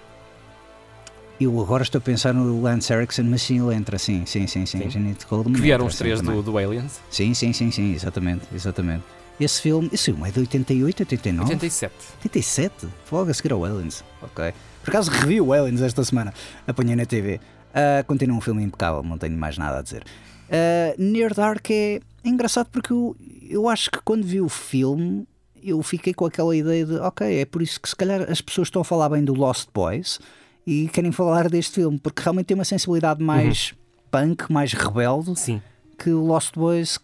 [1.41, 4.65] Eu agora estou a pensar no Lance Erickson, mas sim, ele entra, sim, sim, sim,
[4.67, 4.79] sim.
[4.83, 4.91] Sim.
[4.91, 7.01] Jeanette Goldman Que vieram entra, os três do, do Aliens.
[7.11, 9.03] Sim, sim, sim, sim, exatamente, exatamente.
[9.39, 11.53] Esse filme, esse filme é de 88, 89?
[11.53, 11.95] 87.
[12.17, 12.89] 87?
[13.11, 14.05] Logo a seguir ao Aliens.
[14.23, 14.53] Ok.
[14.83, 16.33] Por acaso revi o Aliens esta semana.
[16.67, 17.41] Apanhei na TV.
[17.75, 20.05] Ah, continua um filme impecável, não tenho mais nada a dizer.
[20.51, 23.17] Ah, Near Dark é engraçado porque eu,
[23.49, 25.27] eu acho que quando vi o filme
[25.63, 28.69] eu fiquei com aquela ideia de ok, é por isso que se calhar as pessoas
[28.69, 30.21] estão a falar bem do Lost Boys
[30.67, 33.75] e querem falar deste filme, porque realmente tem uma sensibilidade mais
[34.11, 35.63] punk, mais rebelde Sim.
[35.99, 36.99] que o Lost Boys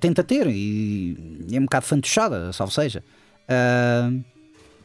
[0.00, 3.02] tenta ter e, é um bocado fantochada, salvo seja.
[3.48, 4.10] Ah,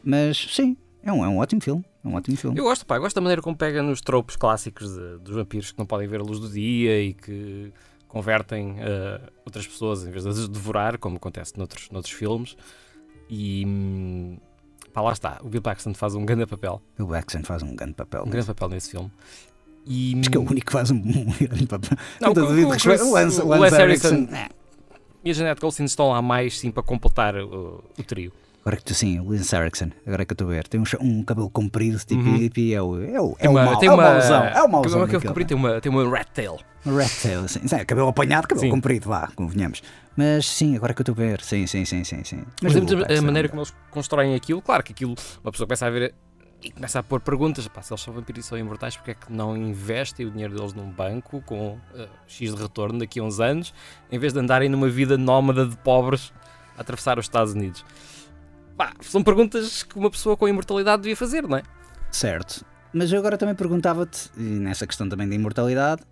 [0.02, 1.84] mas sim, é um, é um ótimo filme.
[2.04, 2.58] É um ótimo filme.
[2.58, 5.70] Eu gosto, pá, eu gosto da maneira como pega nos tropos clássicos de- dos vampiros
[5.72, 7.70] que não podem ver a luz do dia e que
[8.08, 12.56] convertem eh, outras pessoas em vez de as devorar, como acontece noutros, noutros filmes.
[13.28, 14.38] E hum,
[14.94, 15.38] pá, lá está.
[15.42, 18.24] O Bill Paxton faz um grande papel, O Baxter faz um grande papel.
[18.26, 19.10] um grande papel nesse filme.
[19.86, 21.00] E, Acho que é o único que faz um,
[21.38, 21.98] grande papel.
[22.20, 24.08] Não, o- o Chris- o Lance, o Lance Lance Erickson.
[24.14, 24.48] Henriksen- eh,
[25.24, 28.32] e a Jeanette Goldstein estão lá mais sim para completar o, o trio.
[28.62, 30.84] Agora que tu sim, o Lance Erickson, agora que eu estou a ver, tem um,
[31.00, 32.36] um cabelo comprido, tipo Uhum.
[32.36, 35.02] hippie, é o, é o, é o, uma- é o mauzão, é o mauzão.
[35.02, 35.22] É daquele.
[35.26, 35.46] comprei?
[35.46, 36.56] Tem uma, tem uma rat tail.
[36.84, 37.66] Um rat tail, assim.
[37.66, 38.70] Sim, cabelo apanhado, cabelo Sim.
[38.70, 39.82] comprido, vá, convenhamos.
[40.14, 42.22] Mas sim, agora que eu estou a ver, sim, sim, sim, sim.
[42.22, 42.42] sim.
[42.62, 45.86] Mas o a, a maneira como eles constroem aquilo, claro que aquilo, uma pessoa começa
[45.86, 46.14] a ver
[46.62, 49.14] e começa a pôr perguntas, pá, se eles são vampiros e são imortais, porque é
[49.14, 53.22] que não investem o dinheiro deles num banco com eh, X de retorno daqui a
[53.22, 53.72] uns anos,
[54.10, 56.32] em vez de andarem numa vida nómada de pobres
[56.76, 57.84] a atravessar os Estados Unidos?
[58.76, 61.62] Pá, são perguntas que uma pessoa com imortalidade devia fazer, não é?
[62.10, 62.64] Certo.
[62.92, 66.02] Mas eu agora também perguntava-te, nessa questão também da imortalidade,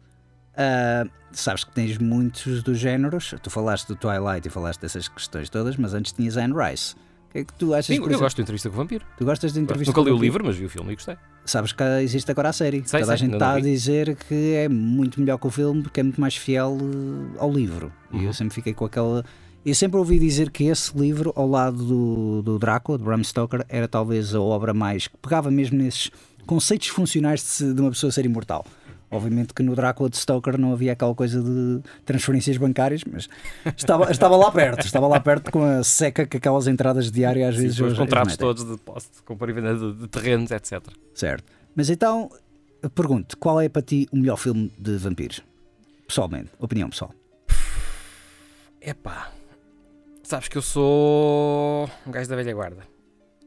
[0.60, 5.48] ah, sabes que tens muitos dos géneros, tu falaste do Twilight e falaste dessas questões
[5.48, 6.96] todas, mas antes tinhas Anne Rice.
[7.30, 7.94] Que é que tu achas?
[7.94, 9.04] Sim, eu gosto de entrevista com o vampiro.
[9.18, 11.16] Tu gostas de entrevista Nunca li o livro, mas vi o filme e gostei.
[11.44, 12.82] Sabes que existe agora a série.
[12.86, 15.46] Sei, Toda a sei, gente ainda não está a dizer que é muito melhor que
[15.46, 17.92] o filme porque é muito mais fiel eh, ao livro.
[18.12, 18.22] E Uhum.
[18.24, 19.24] eu sempre fiquei com aquela.
[19.66, 23.64] Eu sempre ouvi dizer que esse livro, ao lado do, do Drácula, de Bram Stoker,
[23.68, 25.08] era talvez a obra mais.
[25.08, 26.10] que pegava mesmo nesses
[26.46, 28.64] conceitos funcionais de, de uma pessoa ser imortal.
[29.10, 33.28] Obviamente que no Drácula de Stoker não havia aquela coisa de transferências bancárias, mas
[33.76, 37.56] estava, estava lá perto, estava lá perto com a seca que aquelas entradas diárias às
[37.56, 40.82] Sim, vezes os contratos todos de posse de compra e venda de, de terrenos, etc.
[41.14, 41.44] Certo.
[41.74, 42.30] Mas então,
[42.94, 45.40] pergunto, qual é para ti o melhor filme de vampiros?
[46.06, 47.12] Pessoalmente, opinião pessoal.
[48.80, 49.32] Epá,
[50.22, 52.82] sabes que eu sou um gajo da velha guarda.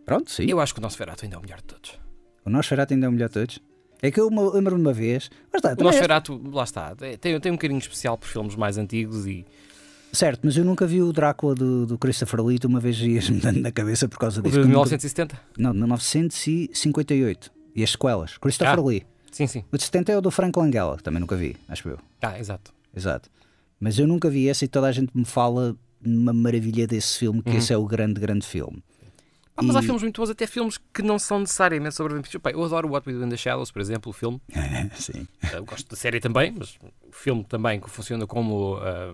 [0.05, 0.45] Pronto, sim.
[0.47, 1.99] Eu acho que o nosso Ferato ainda é o melhor de todos.
[2.43, 3.59] O Nosferatu ainda é o melhor de todos.
[4.01, 5.29] É que eu me lembro-me uma vez.
[5.53, 8.77] Mas está, O é- Nosferatu, lá está, tem, tem um carinho especial por filmes mais
[8.77, 9.45] antigos e
[10.13, 13.39] Certo, mas eu nunca vi o Drácula do, do Christopher Lee, tu uma vez ias-me
[13.39, 14.55] dando na cabeça por causa disso.
[14.55, 15.39] de que eu nunca- 1970.
[15.57, 17.51] Não, de 1958.
[17.75, 18.37] E as sequelas.
[18.37, 18.81] Christopher Ah.
[18.81, 19.03] Lee.
[19.31, 19.63] Sim, sim.
[19.71, 21.97] O de 70 é o do Frank Langella, que também nunca vi, acho eu.
[22.21, 22.73] Ah, exato.
[22.93, 23.29] Exato.
[23.79, 27.41] Mas eu nunca vi esse e toda a gente me fala uma maravilha desse filme,
[27.41, 27.57] que Uhum.
[27.57, 28.83] esse é o grande, grande filme.
[29.61, 32.39] Ah, mas há E- filmes muito bons, até filmes que não são necessariamente sobre vampiros.
[32.53, 34.41] Eu adoro What We Do in the Shadows, por exemplo, o filme.
[34.95, 35.27] sim.
[35.53, 36.75] Eu gosto da série também, mas
[37.07, 38.77] o filme também que funciona como.
[38.81, 39.13] ah,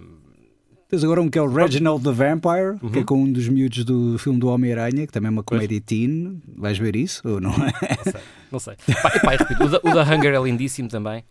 [0.89, 3.05] Tens agora um que é o Reginald the Vampire, que é Uhum.
[3.05, 6.41] com um dos miúdos do filme do Homem-Aranha, que também é uma comédia teen.
[6.55, 7.73] Vais ver isso ou não é?
[8.05, 8.21] não sei,
[8.53, 8.75] não sei.
[9.21, 11.25] Pá, repito, o da, o da Hunger é lindíssimo também.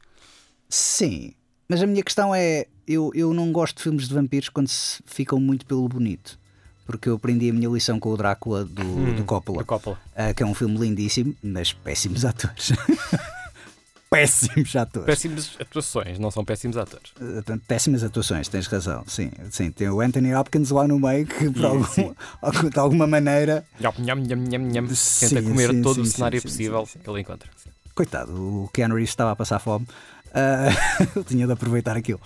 [0.68, 1.33] Sim.
[1.68, 5.02] Mas a minha questão é: eu, eu não gosto de filmes de vampiros quando se
[5.07, 6.38] ficam muito pelo bonito.
[6.87, 9.99] Porque eu aprendi a minha lição com o Drácula do, do Coppola, Da Coppola.
[10.14, 12.72] ah, que é um filme lindíssimo, mas péssimos atores.
[14.09, 15.07] péssimos atores.
[15.07, 17.11] Péssimas atuações, não são péssimos atores.
[17.20, 19.03] Uh, portanto, Péssimas atuações, tens razão.
[19.07, 22.14] Sim, sim, tem o Anthony Hopkins lá no meio que, por algum-
[22.70, 24.94] de alguma maneira, Nham, nham, nham, nham.
[24.94, 27.51] Sim, Tenta comer sim, todo sim, o cenário possível que ele encontra.
[27.94, 29.87] Coitado, o Keanu Reeves estava a passar fome.
[30.33, 30.68] Ah,
[31.16, 32.20] ele tinha de aproveitar aquilo.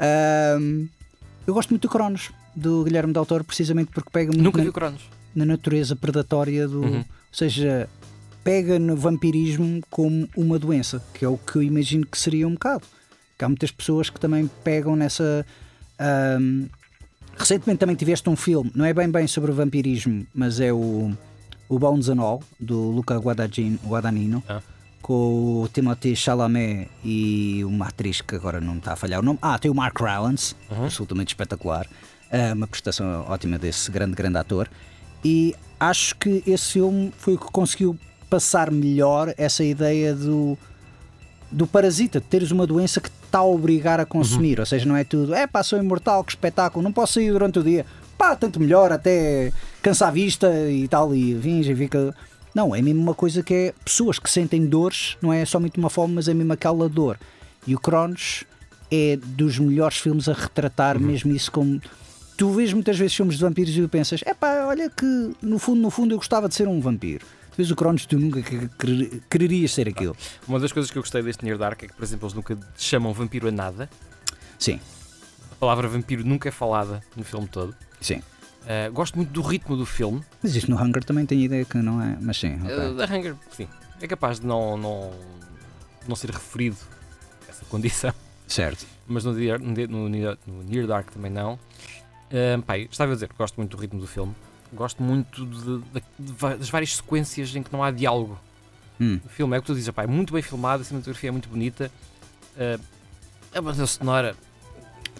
[0.00, 0.86] Ahm,
[1.46, 4.64] eu gosto muito do Cronos, do Guilherme Del Toro, precisamente porque pega muito na,
[5.34, 6.80] na natureza predatória do.
[6.82, 6.98] Uhum.
[6.98, 7.88] Ou seja,
[8.44, 12.52] pega no vampirismo como uma doença, que é o que eu imagino que seria um
[12.54, 12.82] bocado.
[13.38, 15.44] Que há muitas pessoas que também pegam nessa.
[15.98, 16.66] ahm,
[17.36, 21.10] recentemente também tiveste um filme, não é bem bem sobre o vampirismo, mas é o,
[21.68, 24.60] o Bones and All, do Luca Guadagnino, Guadagnino Ah.
[25.00, 29.22] com o Timothée Chalamet e uma atriz que agora não me está a falhar o
[29.24, 29.38] nome.
[29.40, 30.84] Ah, tem o Mark Rylance, Uhum.
[30.84, 31.86] absolutamente espetacular.
[32.32, 34.68] Ah, uma prestação ótima desse grande, grande ator.
[35.22, 37.96] E acho que esse filme foi o que conseguiu
[38.30, 40.56] passar melhor essa ideia do,
[41.50, 44.60] do parasita, de teres uma doença que te está a obrigar a consumir.
[44.60, 47.58] Ou seja, não é tudo, é pá, sou imortal, que espetáculo, não posso sair durante
[47.58, 47.84] o dia.
[48.16, 52.14] Pá, tanto melhor, até cansa a vista e tal, e vinge e fica.
[52.54, 55.90] Não, é mesmo uma coisa que é pessoas que sentem dores, não é somente uma
[55.90, 57.18] fome, mas é mesmo aquela dor.
[57.66, 58.44] E o Cronos
[58.90, 61.80] é dos melhores filmes a retratar mesmo isso como.
[62.36, 65.04] Tu vês muitas vezes filmes de vampiros e tu pensas, é pá, olha que
[65.42, 67.24] no fundo, no fundo eu gostava de ser um vampiro.
[67.50, 70.16] Tu vês o Cronos, tu nunca que- querer- quererias ser aquilo.
[70.48, 72.58] Uma das coisas que eu gostei deste Near Dark é que, por exemplo, eles nunca
[72.76, 73.88] chamam vampiro a nada.
[74.58, 74.80] Sim,
[75.50, 77.74] A palavra vampiro nunca é falada no filme todo.
[78.00, 78.22] sim.
[78.62, 80.22] Uh, gosto muito do ritmo do filme.
[80.40, 82.16] Mas isto no Hunger também tem ideia que não é.
[82.20, 82.76] Mas sim, ok.
[82.90, 83.66] Uh, da Hunger, sim,
[84.00, 85.10] é capaz de não, não,
[86.06, 86.76] não ser referido
[87.48, 88.14] essa condição.
[88.46, 88.86] certo.
[89.04, 91.58] Mas no, no, no no Near Dark também não.
[92.32, 94.34] Uh, eu estava a dizer que gosto muito do ritmo do filme.
[94.72, 98.38] Gosto muito de- de- de das várias sequências em que não há diálogo.
[98.98, 99.20] Hum.
[99.24, 101.30] O filme é o que tu dizes, pá, é muito bem filmado, a cinematografia é
[101.30, 101.90] muito bonita.
[102.56, 102.80] Uh,
[103.54, 104.34] a banda sonora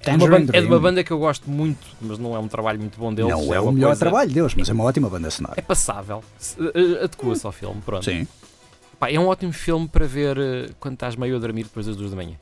[0.05, 2.49] é uma, banda, é de uma banda que eu gosto muito, mas não é um
[2.49, 3.31] trabalho muito bom deles.
[3.31, 5.55] Não é o uma melhor coisa- trabalho deles, mas é uma ótima banda sonora.
[5.59, 6.25] É passável.
[6.39, 8.05] Se- uh, Adequa-se ao filme, pronto.
[8.05, 8.27] Sim.
[8.99, 11.95] Pá, é um ótimo filme para ver uh, quando estás meio a dormir depois das
[11.97, 12.37] duas da manhã.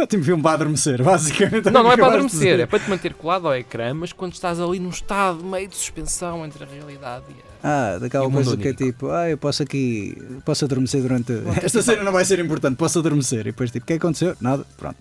[0.02, 1.70] Ótimo filme para adormecer, basicamente.
[1.70, 4.60] Não, não é para adormecer, é para te manter colado ao ecrã, mas quando estás
[4.60, 7.50] ali num estado meio de suspensão entre a realidade e a...
[7.62, 11.32] Ah, daquela coisa que é tipo, ah, eu posso aqui, posso adormecer durante.
[11.62, 13.40] Esta cena não vai ser importante, posso adormecer.
[13.40, 14.34] E depois, tipo, o que aconteceu?
[14.40, 14.96] Nada, pronto.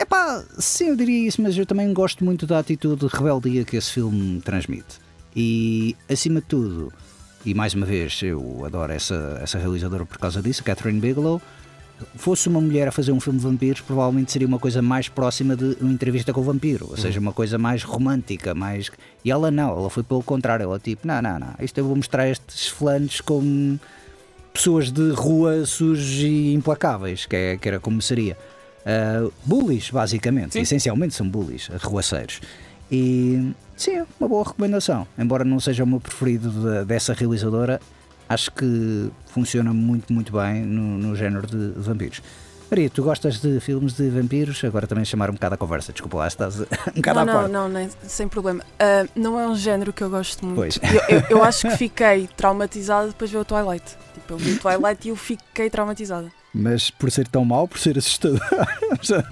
[0.00, 3.64] É pá, sim, eu diria isso, mas eu também gosto muito da atitude de rebeldia
[3.64, 4.98] que esse filme transmite.
[5.36, 6.92] E, acima de tudo,
[7.44, 11.40] e mais uma vez, eu adoro essa, essa realizadora por causa disso, Catherine Bigelow.
[12.16, 15.56] Fosse uma mulher a fazer um filme de vampiros, provavelmente seria uma coisa mais próxima
[15.56, 18.90] de uma entrevista com o vampiro, ou seja, uma coisa mais romântica, mais.
[19.24, 21.96] E ela não, ela foi pelo contrário, ela tipo, não, não, não, isto eu vou
[21.96, 23.78] mostrar estes flanos como
[24.52, 28.36] pessoas de rua sujos e implacáveis, que, é, que era como seria.
[28.80, 30.60] Uh, bullies, basicamente, Sim.
[30.60, 32.40] essencialmente são bullies, arruaceiros.
[32.90, 35.06] E sim, uma boa recomendação.
[35.18, 37.80] Embora não seja o meu preferido de- dessa realizadora,
[38.30, 42.22] acho que funciona muito, muito bem no, no género de vampiros.
[42.70, 44.62] Maria, tu gostas de filmes de vampiros?
[44.62, 46.64] Agora também chamar um bocado a conversa, desculpa lá, estás um
[46.94, 47.52] bocado não, à não, parte.
[47.52, 48.62] não, nem- sem problema.
[48.78, 50.56] Ah, não é um género que eu gosto muito.
[50.56, 50.78] Pois.
[51.08, 53.84] Eu, eu- eu acho que fiquei traumatizada depois de ver o Twilight.
[54.14, 56.30] Tipo, eu vi o Twilight e eu fiquei traumatizada.
[56.54, 58.40] Mas por ser tão mau, por ser assustador,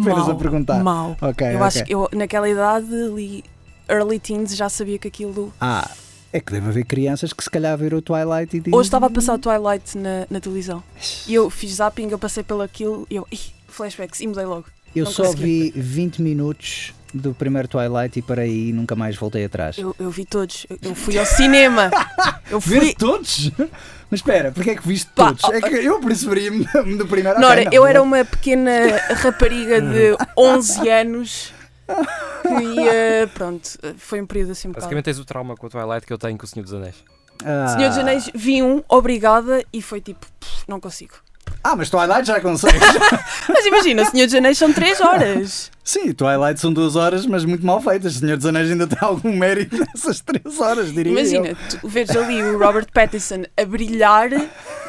[0.00, 0.82] apenas a perguntar.
[0.82, 1.16] Mau.
[1.20, 1.62] Ok, eu ok.
[1.66, 3.44] acho que eu, naquela idade, ali,
[3.88, 5.52] early teens, já sabia que aquilo.
[5.60, 5.88] Ah,
[6.32, 8.74] é que deve haver crianças que se calhar viram o Twilight e dizem.
[8.78, 10.82] Hoje estava a passar o Twilight na, na televisão.
[11.26, 13.26] E eu fiz zapping, eu passei pelo aquilo e eu.
[13.32, 14.66] Ih, flashbacks, e mudei logo.
[14.94, 15.72] Eu não só consegui.
[15.74, 19.78] vi 20 minutos do primeiro Twilight e parei aí nunca mais voltei atrás.
[19.78, 20.66] Eu, eu vi todos.
[20.68, 21.90] Eu, eu fui ao cinema.
[22.50, 22.80] Eu fui.
[22.80, 23.50] Viste todos?
[24.10, 25.44] Mas espera, porque é que viste Pá, todos?
[25.54, 26.64] É que eu perceberia-me
[26.96, 27.38] do primeiro.
[27.38, 28.70] Nora, Ok, não, eu era uma pequena
[29.16, 31.52] rapariga de 11 anos
[32.42, 33.28] que ia.
[33.34, 34.72] Pronto, foi um período assim um.
[34.72, 36.96] Basicamente tens o trauma com o Twilight que eu tenho com o Senhor dos Anéis.
[37.44, 37.68] Ah.
[37.68, 41.14] Senhor dos Anéis, vi um, obrigada, e foi tipo, "Pff, não consigo.
[41.62, 42.78] Ah, mas Twilight já consegues.
[43.48, 45.70] Mas imagina, Senhor dos Anéis são 3 horas.
[45.82, 48.14] Sim, Twilight são duas horas, mas muito mal feitas.
[48.14, 51.18] Senhor dos Anéis ainda tem algum mérito nessas três horas, diria eu.
[51.18, 54.28] Imagina, tu vês ali o Robert Pattinson a brilhar,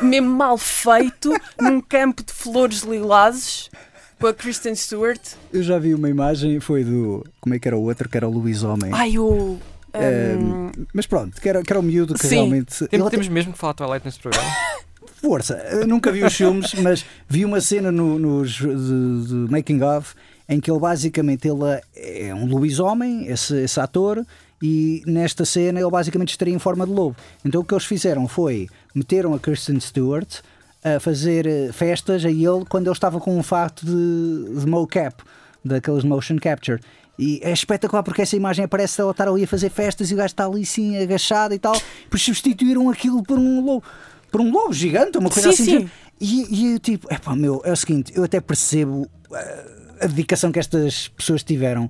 [0.02, 3.70] mesmo mal feito, num campo de flores lilazes,
[4.20, 5.20] com a Kristen Stewart.
[5.52, 7.26] Eu já vi uma imagem, foi do.
[7.40, 8.10] Como é que era o outro?
[8.10, 8.92] Que era o Luís Homem.
[8.94, 9.58] Ai, o.
[9.94, 12.36] Eh, um, Mas pronto, que era, que era o miúdo que Sim.
[12.36, 12.88] realmente.
[12.88, 14.48] Tem- ele temos mesmo que falar de Twilight neste programa.
[15.22, 19.82] Força, eu nunca vi os filmes, mas vi uma cena no, nos de, de Making
[19.84, 20.14] of
[20.48, 24.26] em que ele basicamente ele é um lobisomem, esse, esse ator,
[24.62, 27.16] e nesta cena ele basicamente estaria em forma de lobo.
[27.46, 30.40] Então o que eles fizeram foi meteram a Kristen Stewart
[30.84, 35.22] a fazer eh, festas a ele quando ele estava com um fato de, de mocap,
[35.64, 36.80] daqueles motion capture.
[37.18, 40.18] E é espetacular porque essa imagem aparece ela estar ali a fazer festas e o
[40.18, 41.74] gajo está ali sim agachado e tal.
[42.04, 43.84] Depois substituíram aquilo por um lobo,
[44.32, 45.80] por um lobo gigante, uma coisa Sim, assim.
[45.82, 45.90] sim.
[46.22, 49.66] E, e eu tipo, epá, meu, é o seguinte, eu até percebo eh,
[50.02, 51.90] a dedicação que estas pessoas tiveram,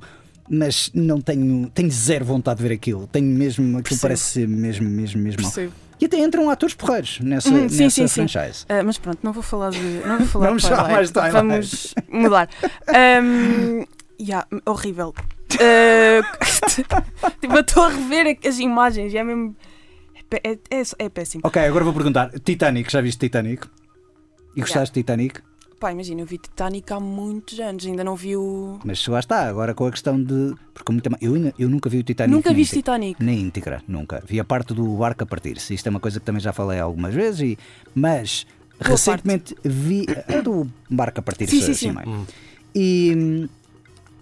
[0.49, 3.05] mas não tenho, tenho zero vontade de ver aquilo.
[3.05, 4.01] Tenho mesmo, aquilo Percebo.
[4.01, 5.73] parece ser mesmo, mesmo, mesmo percebo.
[6.01, 8.27] E até entram atores porreiros nessa, Uhum, sim, nessa sim, sim.
[8.27, 8.65] franchise.
[8.69, 9.79] Ah, mas pronto, não vou falar de.
[9.79, 11.33] Não vou falar Vamos de falar mais Twilight.
[11.33, 12.49] Vamos mudar.
[13.21, 13.85] Um,
[14.21, 15.13] yeah, horrível.
[15.59, 16.37] Ah,
[17.41, 19.55] tipo, eu estou a rever as imagens e é mesmo.
[20.31, 21.41] É, é, é, é péssimo.
[21.43, 23.67] Ok, agora vou perguntar: Titanic, já viste Titanic?
[24.55, 25.41] E gostaste de Titanic?
[25.79, 28.79] Pá, imagina, eu vi Titanic há muitos anos, ainda não vi o.
[28.83, 30.53] Mas lá está, agora com a questão de.
[30.73, 32.35] Porque muito, eu, ainda- eu nunca vi o Titanic.
[32.35, 32.75] Nunca nem viste.
[32.75, 33.23] Titanic?
[33.23, 34.21] Nem íntegra, nunca.
[34.27, 35.73] Vi a parte do barco a partir-se.
[35.73, 37.57] Isto é uma coisa que também já falei algumas vezes, e,
[37.95, 38.45] mas
[38.77, 42.09] Boa recentemente vi a do barco a partir-se Sim, sim, assim sim.
[42.09, 42.25] Hum.
[42.75, 43.49] E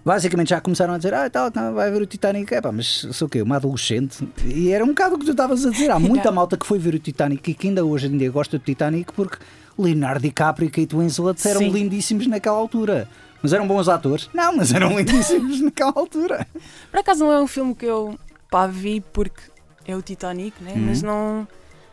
[0.04, 2.54] basicamente já começaram a dizer: Ah, tal, não, vai ver o Titanic.
[2.54, 3.42] É pá, mas sou o quê?
[3.42, 4.26] Uma adolescente?
[4.44, 5.90] E era um bocado o que tu estavas a dizer.
[5.90, 8.58] Há muita malta que foi ver o Titanic e que ainda hoje em dia gosta
[8.58, 9.38] do Titanic porque
[9.78, 11.70] Leonardo DiCaprio e Kate Winslet eram Sim.
[11.70, 13.08] lindíssimos naquela altura.
[13.42, 14.28] Mas eram bons atores?
[14.34, 16.46] Não, mas eram lindíssimos naquela altura.
[16.90, 18.18] Por acaso não é um filme que eu
[18.50, 19.40] pá, vi porque
[19.86, 20.72] é o Titanic, né?
[20.72, 20.86] Uhum.
[20.86, 21.46] Mas não,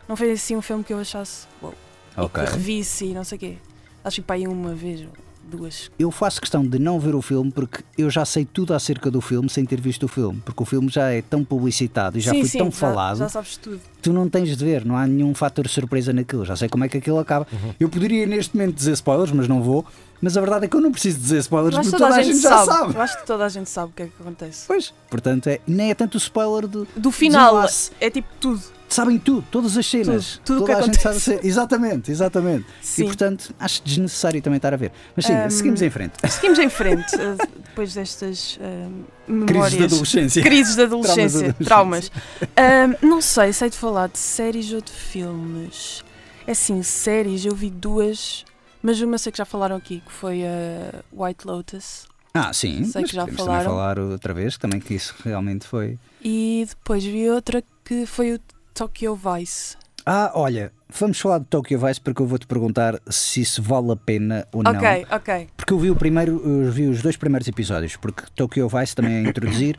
[0.08, 1.74] não foi assim um filme que eu achasse wow,
[2.18, 3.58] e que revisse e não sei o quê.
[4.04, 5.06] Acho que pá, aí uma vez
[5.46, 5.90] duas.
[5.98, 9.20] Eu faço questão de não ver o filme porque eu já sei tudo acerca do
[9.20, 10.42] filme sem ter visto o filme.
[10.44, 13.18] Porque o filme já é tão publicitado e já sim, foi sim, tão já, falado.
[13.18, 13.80] Já sabes tudo.
[14.02, 16.44] tu não tens de ver, não há nenhum fator de surpresa naquilo.
[16.44, 17.46] Já sei como é que aquilo acaba.
[17.78, 19.84] Eu poderia neste momento dizer spoilers, mas não vou.
[20.20, 22.40] Mas a verdade é que eu não preciso dizer spoilers porque que toda a gente
[22.40, 22.94] já sabe.
[22.94, 24.64] Eu acho que toda a gente sabe o que é que acontece.
[24.66, 26.86] Pois, portanto, é, nem é tanto o spoiler do.
[26.96, 27.66] Do final,
[28.00, 28.75] é tipo tudo.
[28.88, 30.40] Sabem tudo, todas as cenas.
[30.44, 31.46] Tudo, tudo Toda que a gente sabe acontece.
[31.46, 32.66] Exatamente, exatamente.
[32.80, 33.02] Sim.
[33.02, 34.92] E portanto, acho desnecessário também estar a ver.
[35.16, 36.12] Mas sim, Ahm, seguimos em frente.
[36.30, 37.36] Seguimos em frente eh,
[37.68, 38.86] depois destas eh,
[39.26, 39.56] memórias.
[39.74, 40.42] Crises de adolescência.
[40.42, 42.12] Crises de adolescência, Traumas traumas.
[42.56, 46.04] Ahm, não sei, sei de falar de séries ou de filmes.
[46.46, 48.44] É assim, séries, eu vi duas,
[48.80, 52.06] mas uma sei que já falaram aqui, que foi a White Lotus.
[52.32, 53.70] Ah, sim, Sei que já podemos também falaram.
[53.70, 55.98] falar outra vez, também que isso realmente foi.
[56.22, 58.40] E depois vi outra que foi o
[58.76, 59.74] Tokyo Vice.
[60.04, 60.70] Ah, olha,
[61.00, 64.62] vamos falar de Tokyo Vice porque eu vou-te perguntar se isso vale a pena ou
[64.62, 64.70] não.
[64.72, 65.48] Ok, ok.
[65.56, 69.16] Porque eu vi o primeiro, eu vi os dois primeiros episódios, porque Tokyo Vice também
[69.16, 69.78] a introduzir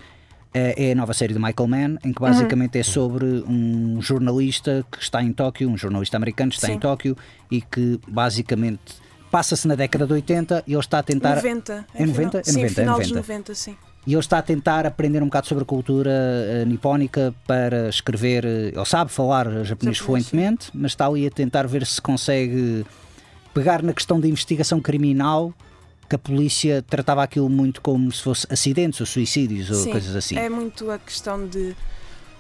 [0.52, 2.28] eh, é a nova série do Michael Mann, em que Uhum.
[2.28, 6.74] basicamente é sobre um jornalista que está em Tóquio, um jornalista americano que está em
[6.74, 6.80] Sim.
[6.80, 7.16] Tóquio
[7.52, 8.96] e que basicamente
[9.30, 11.86] passa-se na década de 80 e ele está a tentar 90.
[11.94, 12.40] É 90?
[12.40, 13.04] É Sim, 90, é final 90.
[13.04, 13.78] dos 90, sim.
[14.08, 18.46] E ele está a tentar aprender um bocado sobre a cultura eh, nipónica para escrever.
[18.46, 20.04] eh, Ele sabe falar japonês sim.
[20.06, 22.86] fluentemente, mas está ali a tentar ver se consegue
[23.54, 25.54] pegar na questão da investigação criminal.
[26.10, 30.16] Que a polícia tratava aquilo muito como se fosse acidentes ou suicídios ou Sim, coisas
[30.16, 30.38] assim.
[30.38, 31.76] É muito a questão de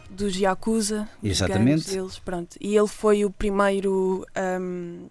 [0.09, 1.91] dos Yakuza, dos Exatamente.
[1.91, 2.55] deles, pronto.
[2.61, 5.07] E ele foi o primeiro ahm,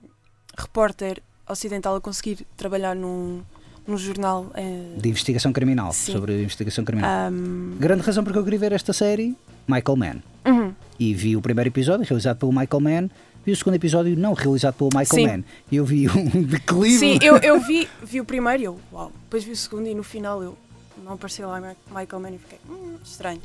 [0.57, 3.43] repórter ocidental a conseguir trabalhar num,
[3.87, 4.51] num jornal.
[4.55, 5.93] eh, De investigação criminal.
[5.93, 6.12] Sim.
[6.12, 7.11] Sobre investigação criminal.
[7.28, 9.37] ahm, Grande razão porque eu queria ver esta série,
[9.68, 10.16] Michael Mann.
[10.47, 13.09] uhum, E vi o primeiro episódio, realizado pelo Michael Mann,
[13.45, 15.26] vi o segundo episódio, não realizado pelo Michael Sim.
[15.26, 15.45] Mann.
[15.70, 16.99] E eu vi um declive.
[16.99, 19.12] Sim, eu, eu vi, vi o primeiro e eu, uau.
[19.24, 20.57] Depois vi o segundo e no final eu
[21.05, 23.41] não apareceu lá Michael Mann e fiquei, hum, estranho.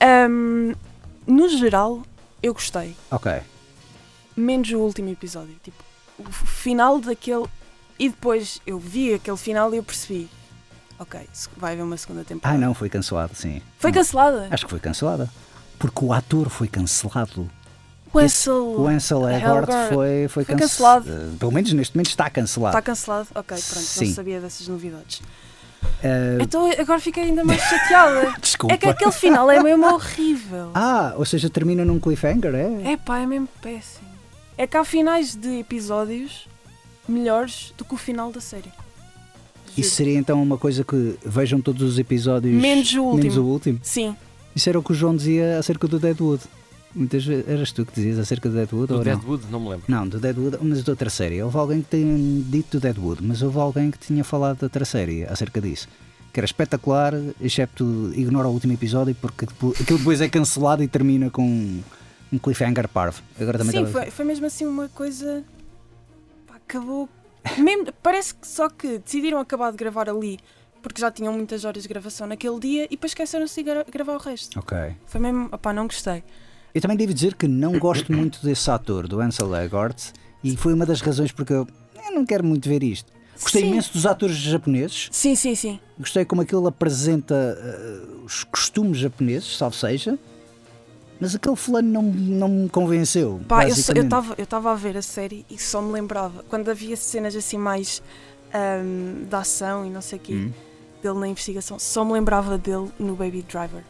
[0.00, 0.74] Ahm,
[1.26, 2.02] no geral,
[2.42, 2.94] eu gostei.
[3.10, 3.32] Ok.
[4.36, 5.54] menos o último episódio.
[5.62, 5.82] Tipo,
[6.18, 7.44] o final daquele.
[7.98, 10.28] E depois eu vi aquele final e eu percebi.
[10.98, 11.20] Ok,
[11.56, 12.56] vai haver uma segunda temporada.
[12.56, 13.60] Ah, não, foi cancelado, sim.
[13.78, 14.48] Foi cancelada.
[14.50, 15.28] Acho que foi cancelada.
[15.78, 17.50] Porque o ator foi cancelado.
[18.12, 21.10] O Ansel O Ansel Elgort foi, foi, foi cance- cancelado.
[21.10, 22.76] eh, Pelo menos neste momento está cancelado.
[22.78, 23.26] está cancelado?
[23.34, 24.06] Ok, pronto, Sim.
[24.06, 25.20] não sabia dessas novidades.
[26.00, 28.32] Eh, Então agora fiquei ainda mais chateada.
[28.40, 28.72] desculpa.
[28.74, 30.70] É que aquele final é mesmo horrível.
[30.76, 32.92] Ah, ou seja, termina num cliffhanger, é?
[32.92, 34.06] É pá, é mesmo péssimo.
[34.56, 36.46] É que há finais de episódios
[37.08, 38.72] melhores do que o final da série.
[39.76, 39.96] Isso Juro.
[39.96, 43.16] seria então uma coisa que vejam todos os episódios Menos o último.
[43.22, 43.80] menos o último.
[43.82, 44.16] Sim,
[44.54, 46.42] Isso era o que o João dizia acerca do Deadwood.
[46.94, 49.04] Muitas vezes eras tu que dizias acerca do Deadwood Do ou não?
[49.04, 49.84] Deadwood, não me lembro.
[49.88, 51.42] Não, do Deadwood, mas da outra série.
[51.42, 54.84] Houve alguém que tinha dito do Deadwood, mas houve alguém que tinha falado da outra
[54.84, 55.88] série acerca disso.
[56.32, 61.30] Que era espetacular, excepto ignora o último episódio, porque aquilo depois é cancelado e termina
[61.30, 61.80] com
[62.32, 63.20] um cliffhanger parvo.
[63.40, 65.42] Agora também Sim, estava- foi, foi mesmo assim uma coisa.
[66.78, 67.08] Acabou.
[67.58, 70.38] Mesmo, parece que só que decidiram acabar de gravar ali
[70.82, 74.14] porque já tinham muitas horas de gravação naquele dia e depois esqueceram-se de gra- gravar
[74.14, 74.58] o resto.
[74.58, 74.76] Ok.
[75.06, 75.48] Foi mesmo.
[75.50, 76.22] opá, não gostei.
[76.74, 80.12] Eu também devo dizer que não gosto muito desse ator, do Ansel Elgort,
[80.42, 81.66] e foi uma das razões porque eu,
[82.04, 83.10] eu não quero muito ver isto.
[83.40, 83.68] Gostei Sim.
[83.70, 85.80] imenso dos atores japoneses, Sim, sim, sim.
[85.98, 90.18] gostei como aquilo apresenta eh, os costumes japoneses, salvo seja,
[91.20, 93.40] mas aquele fulano não, não me convenceu.
[93.48, 96.44] Pá, eu estava eu tava a ver a série e só me lembrava.
[96.48, 98.02] Quando havia cenas assim mais
[98.52, 100.52] ahm, de ação e não sei o quê, Hum.
[101.02, 103.82] dele na investigação, só me lembrava dele no Baby Driver.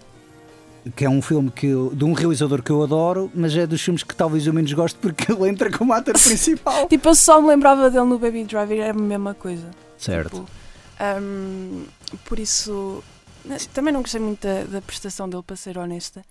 [0.96, 3.80] Que é um filme que eu- de um realizador que eu adoro, mas é dos
[3.80, 6.86] filmes que talvez eu menos gosto porque ele entra como ator principal.
[6.88, 9.70] Tipo, eu só me lembrava dele no Baby Driver, era a mesma coisa.
[9.96, 10.40] certo.
[10.40, 10.48] Tipo,
[11.22, 11.84] hum,
[12.26, 13.02] por isso,
[13.72, 16.22] também não gostei muito da, da prestação dele, para ser honesta,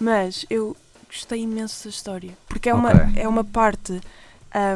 [0.00, 0.76] mas eu
[1.08, 3.00] gostei imenso da história, porque é uma, Ok.
[3.22, 3.92] é uma parte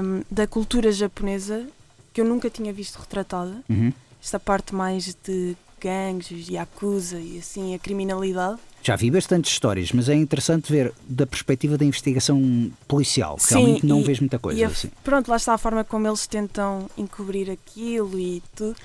[0.03, 1.67] hum, da cultura japonesa
[2.13, 3.63] que eu nunca tinha visto retratada.
[3.69, 3.93] Uhum.
[4.23, 8.59] Esta parte mais de gangues, yakuza e assim, a criminalidade.
[8.83, 13.37] Já vi bastantes histórias, mas é interessante ver da perspectiva da investigação policial.
[13.37, 14.91] que Sim, Realmente não e- vês muita coisa a- assim.
[15.05, 18.77] Pronto, lá está a forma como eles tentam encobrir aquilo e tudo.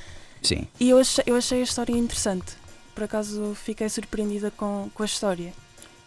[0.41, 0.67] Sim.
[0.79, 2.53] E eu achei, eu achei a história interessante.
[2.93, 5.53] Por acaso fiquei surpreendida com, com a história.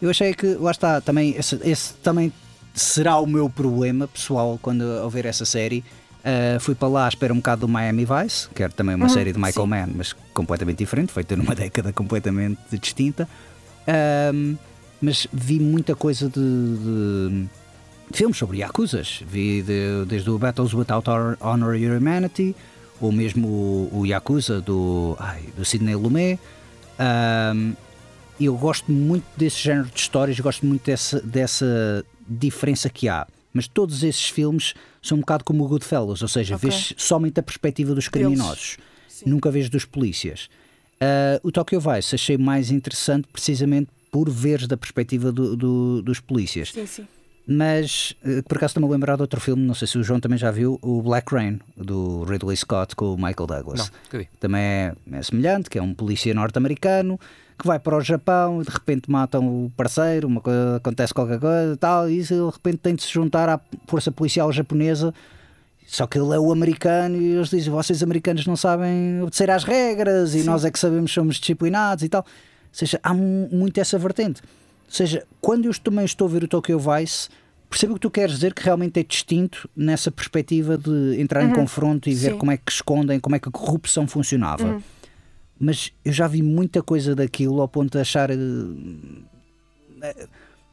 [0.01, 2.31] Eu achei que, lá está, também, esse, esse também
[2.73, 5.83] será o meu problema pessoal quando ao ver essa série.
[6.19, 9.05] Uh, fui para lá à espera um bocado do Miami Vice, que era também uma
[9.05, 9.69] Uhum, série de Michael sim.
[9.69, 13.27] Mann, mas completamente diferente, feita numa década completamente distinta.
[14.33, 14.55] Um,
[15.01, 17.47] mas vi muita coisa de, de
[18.11, 19.21] filmes sobre Yakuzas.
[19.27, 22.53] Vi de- desde o Battles Without Honor Your Humanity,
[22.99, 26.37] ou mesmo o, o Yakuza do, ai, do Sidney Lumet.
[26.99, 27.73] Um,
[28.45, 33.27] eu gosto muito desse género de histórias, gosto muito dessa, dessa diferença que há.
[33.53, 36.69] Mas todos esses filmes são um bocado como o Goodfellas, ou seja, Ok.
[36.69, 38.77] vês somente a perspectiva dos criminosos,
[39.25, 40.49] nunca vês dos polícias.
[41.01, 46.19] Ah, o Tokyo Vice achei mais interessante precisamente por ver da perspectiva do- do- dos
[46.19, 46.71] polícias.
[46.71, 47.07] Sim, sim.
[47.51, 50.19] Mas, eh, por acaso, estou-me a lembrar de outro filme, não sei se o João
[50.19, 54.17] também já viu, o Black Rain, do Ridley Scott com o Michael Douglas Não, nunca
[54.19, 54.29] vi.
[54.39, 57.19] também é, é semelhante, que é um polícia norte-americano
[57.59, 61.39] que vai para o Japão e de repente matam o parceiro, uma coisa, acontece qualquer
[61.39, 65.13] coisa e tal, e isso, de repente tem de se juntar à força policial japonesa.
[65.85, 69.63] Só que ele é o americano e eles dizem: vocês americanos não sabem obedecer às
[69.63, 72.21] regras e nós é que sabemos, somos disciplinados e tal.
[72.21, 72.27] Ou
[72.71, 74.41] seja, há mu- muito essa vertente.
[74.43, 77.29] Ou seja, quando eu também estou a ver o Tokyo Vice,
[77.67, 81.53] percebo o que tu queres dizer que realmente é distinto nessa perspectiva de entrar em
[81.53, 82.37] confronto e ver Sim.
[82.37, 84.79] como é que escondem, como é que a corrupção funcionava.
[85.59, 88.29] Mas eu já vi muita coisa daquilo ao ponto de achar.
[88.31, 88.35] eh,
[90.01, 90.27] eh,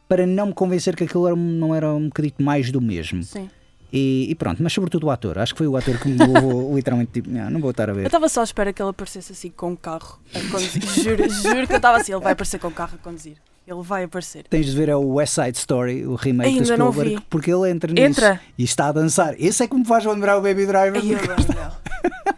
[0.09, 3.23] para não me convencer que aquilo era, um- não era um bocadinho mais do mesmo.
[3.23, 3.49] sim.
[3.93, 5.39] E, e pronto, mas sobretudo o ator.
[5.39, 7.93] Acho que foi o ator que me levou literalmente tipo, "Não, não vou estar a
[7.93, 8.07] Eu ver.
[8.07, 10.83] estava só à espera que ele aparecesse assim com um carro a conduzir.
[11.03, 13.37] juro, juro que eu estava assim, ele vai aparecer com o carro a conduzir.
[13.67, 14.45] Ele vai aparecer.
[14.51, 17.71] Tens de ver é o West Side Story, o remake Ainda do Spielberg, porque ele
[17.71, 18.41] entra nisso Entra.
[18.59, 19.35] e está a dançar.
[19.41, 21.03] Esse é que me faz lembrar o Baby Driver.
[21.05, 22.36] Eu.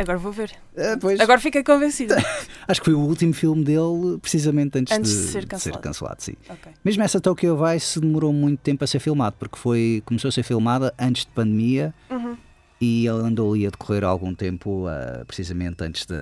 [0.00, 0.50] Agora vou ver.
[0.76, 1.18] Ah, pois.
[1.20, 2.16] Agora fiquei convencida.
[2.66, 5.82] Acho que foi o último filme dele, precisamente antes, Antes de, de ser cancelado.
[5.82, 6.22] cancelado.
[6.22, 6.34] Sim.
[6.48, 6.72] Ok.
[6.84, 10.42] Mesmo essa Tokyo Vice demorou muito tempo a ser filmado, porque foi, começou a ser
[10.42, 12.36] filmada antes de pandemia Uhum.
[12.80, 16.14] e ele andou ali a decorrer algum tempo, ah, precisamente antes de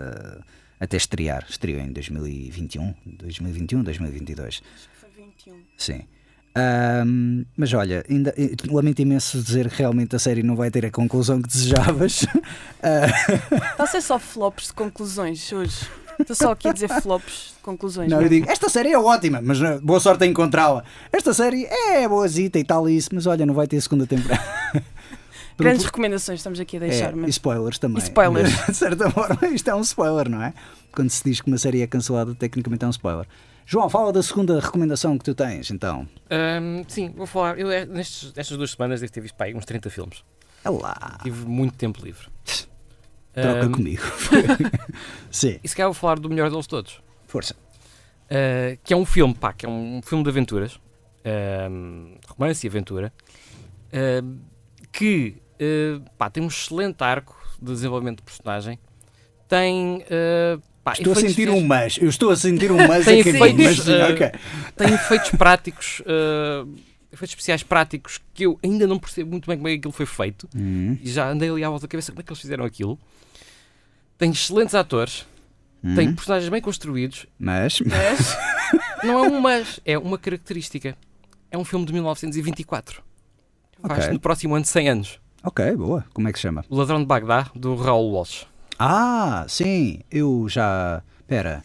[0.80, 1.44] até estrear.
[1.48, 4.46] Estreou em 2021, 2021, 2022.
[4.48, 5.56] Acho que foi 21.
[5.76, 6.02] Sim.
[6.58, 10.84] Ahm, mas olha, ainda, eh, lamento imenso dizer que realmente a série não vai ter
[10.86, 12.26] a conclusão que desejavas.
[12.80, 13.06] Ah,
[13.72, 15.86] Está a ser só flops de conclusões hoje.
[16.18, 18.08] Estou só aqui a dizer flops de conclusões.
[18.10, 20.84] não, eu digo, esta série é ótima, mas ah, boa sorte em encontrá-la.
[21.12, 24.42] Esta série é boazita e tal e isso, mas olha, não vai ter segunda temporada.
[25.58, 27.10] Grandes recomendações estamos aqui a deixar.
[27.10, 27.98] É, mas- e spoilers também.
[27.98, 28.50] E spoilers.
[28.66, 30.54] De certa forma, isto é um spoiler, não é?
[30.92, 33.26] Quando se diz que uma série é cancelada, tecnicamente é um spoiler.
[33.70, 36.08] João, fala da segunda recomendação que tu tens, então.
[36.30, 37.58] Ahm, sim, vou falar.
[37.58, 40.24] Eu eh, nestes, nestas duas semanas devo ter visto pá, aí uns 30 filmes.
[40.64, 42.26] É lá, Tive muito tempo livre.
[43.34, 44.02] troca Ahm, comigo.
[45.30, 46.98] Sim, E se calhar vou falar do melhor deles todos.
[47.26, 47.54] força.
[48.24, 50.80] Uh, que é um filme, pá, que é um filme de aventuras,
[51.70, 53.12] um, romance e aventura,
[54.22, 54.38] um,
[54.90, 58.78] que uh, pá, tem um excelente arco de desenvolvimento de personagem,
[59.46, 61.98] tem, uh, pá, Estou a sentir um mas.
[61.98, 64.30] Eu estou a sentir um mas Tem aqui, efeitos, mas sim, eh, ok.
[64.76, 66.68] tem efeitos práticos, uh,
[67.12, 70.06] efeitos especiais práticos que eu ainda não percebo muito bem como é que aquilo foi
[70.06, 72.64] feito Hum, e já andei ali à volta da cabeça como é que eles fizeram
[72.64, 72.98] aquilo.
[74.16, 75.26] Tem excelentes atores,
[75.82, 78.36] hum, tem personagens bem construídos Mas, Mas,
[79.04, 80.96] Não é um mas, é uma característica.
[81.50, 83.02] É um filme de 1924.
[83.86, 85.20] Faz no próximo ano 100 anos.
[85.42, 86.04] ok, boa.
[86.12, 86.64] Como é que se chama?
[86.68, 88.44] O Ladrão de Bagdá, do Raul Walsh.
[88.78, 91.02] Ah, sim, eu já.
[91.20, 91.62] Espera,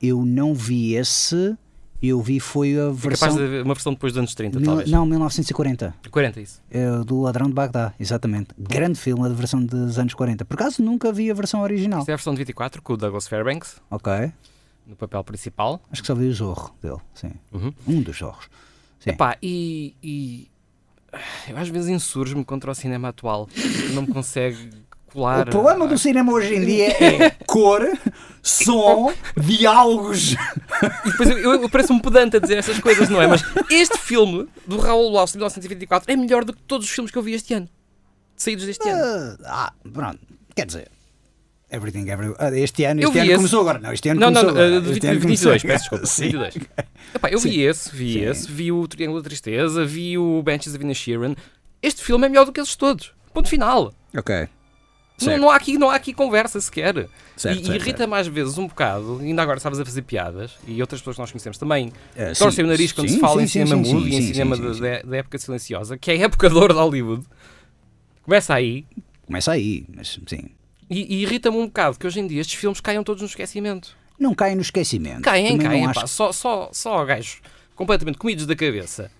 [0.00, 1.56] eu não vi esse.
[2.02, 3.28] Eu vi foi a É versão.
[3.30, 4.90] capaz de uma versão depois dos anos 30, Mil- talvez.
[4.90, 5.94] Não, 1940.
[6.10, 6.62] 40, isso.
[6.70, 8.48] É do Ladrão de Bagdá, exatamente.
[8.58, 10.44] Grande filme, a versão dos anos 40.
[10.44, 12.00] Por acaso nunca vi a versão original.
[12.00, 14.12] Isto é a versão de 24, com o Douglas Fairbanks, Ok.
[14.86, 15.80] no papel principal.
[15.90, 17.32] Acho que só vi o Zorro dele, sim.
[17.52, 17.72] Uhum.
[17.88, 18.46] Um dos Zorros.
[19.00, 19.10] Sim.
[19.10, 20.48] Epá, e, e
[21.48, 23.48] eu às vezes insurjo-me contra o cinema atual.
[23.94, 24.70] Não me consegue
[25.16, 25.48] colar.
[25.48, 27.82] O problema do cinema hoje em dia é cor,
[28.42, 30.32] som, diálogos.
[31.04, 33.26] E depois eu, eu, eu pareço um pedante a dizer essas coisas, não é?
[33.26, 37.10] Mas este filme do Raul Walsh de 1924 é melhor do que todos os filmes
[37.10, 37.68] que eu vi este ano.
[38.36, 39.38] Saídos deste ano.
[39.46, 40.18] Ah, pronto.
[40.54, 40.88] Quer dizer,
[41.70, 42.32] Everything Every...
[42.38, 43.36] ah, Este ano, este ano esse.
[43.36, 43.78] começou agora.
[43.78, 44.88] Não, este ano Não, não, começou não, agora.
[44.88, 46.06] uh, Este ano 22, começou peço desculpa.
[46.06, 46.22] Sim.
[46.24, 46.54] 22.
[47.14, 47.60] Epá, eu vi Sim.
[47.62, 48.20] esse, vi Sim.
[48.26, 51.34] esse, vi o Triângulo da Tristeza, vi o Benches of Sheeran.
[51.82, 53.12] Este filme é melhor do que esses todos.
[53.34, 53.92] Ponto final.
[54.16, 54.48] Ok.
[55.22, 56.94] Não, não, há aqui, não há aqui conversa sequer.
[57.36, 60.80] Certo, e certo, irrita mais vezes um bocado, ainda agora estavas a fazer piadas, e
[60.80, 63.46] outras pessoas que nós conhecemos também, sim, torcem o nariz quando se sim, fala em
[63.46, 65.02] sim, cinema sim, mudo e em cinema da-.
[65.02, 67.24] Da, época silenciosa, que é a época de ouro de Hollywood.
[68.22, 68.84] Começa aí.
[69.26, 70.50] Começa aí, mas sim.
[70.88, 73.96] E, e irrita-me um bocado que hoje em dia estes filmes caiam todos no esquecimento.
[74.18, 75.22] Não caem no esquecimento.
[75.22, 76.06] Caem, Também caem, acho pá.
[76.06, 77.40] Só, só, só gajos
[77.74, 79.10] completamente comidos da cabeça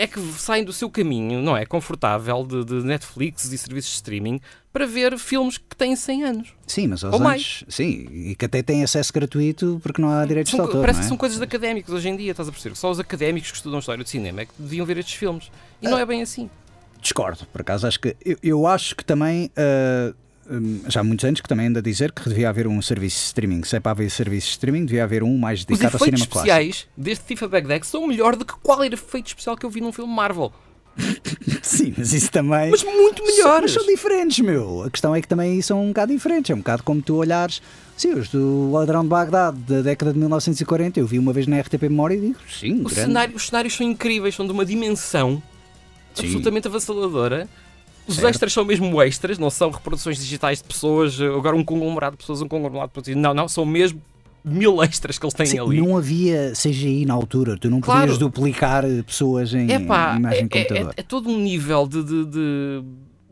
[0.00, 1.66] é que saem do seu caminho, não é?
[1.66, 4.40] Confortável de, de Netflix e serviços de streaming
[4.72, 6.54] para ver filmes que têm 100 anos.
[6.66, 10.24] Sim, mas aos Ou anos, sim, e que até têm acesso gratuito porque não há
[10.24, 11.04] direitos São- de autor, parece não é?
[11.04, 12.76] que são coisas de académicos hoje em dia, estás a perceber?
[12.76, 15.50] Só os académicos que estudam história de cinema é que deviam ver estes filmes.
[15.82, 16.48] E não é bem assim.
[17.02, 20.14] Discordo, por acaso acho que eu, eu acho que também ah, hum,
[20.88, 23.24] já há muitos anos que também anda a dizer que devia haver um serviço de
[23.26, 23.62] streaming.
[23.64, 26.20] Se é para haver serviço de streaming, devia haver um mais Os dedicado ao efeitos
[26.22, 26.58] cinema clássico.
[26.60, 29.92] especiais deste FIFA Bagdad são melhor do que qualquer efeito especial que eu vi num
[29.92, 30.52] filme Marvel.
[31.62, 32.70] Sim, mas isso também.
[32.70, 33.72] Mas muito São- melhores.
[33.74, 34.82] Mas são diferentes, meu.
[34.82, 36.50] A questão é que também são um bocado diferentes.
[36.50, 37.62] É um bocado como tu olhares.
[37.96, 41.60] Sim, os do Ladrão de Bagdade da década de 1940, eu vi uma vez na
[41.60, 45.42] RTP Memória e digo, sim, cenário- os cenários são incríveis, são de uma dimensão
[46.14, 46.24] Sim.
[46.24, 47.46] absolutamente avassaladora.
[48.06, 48.28] Os Certo.
[48.28, 52.18] extras são mesmo extras, não são reproduções digitais de pessoas, eh, agora um conglomerado de
[52.18, 53.16] pessoas, um conglomerado de pessoas.
[53.16, 54.02] Não, não, são mesmo
[54.44, 55.80] mil extras que eles têm Sim, ali.
[55.80, 58.00] não havia CGI na altura, tu não Claro.
[58.00, 60.94] podias duplicar pessoas em Epá, imagem de é, é, computador.
[60.96, 62.82] é todo um nível de, de, de,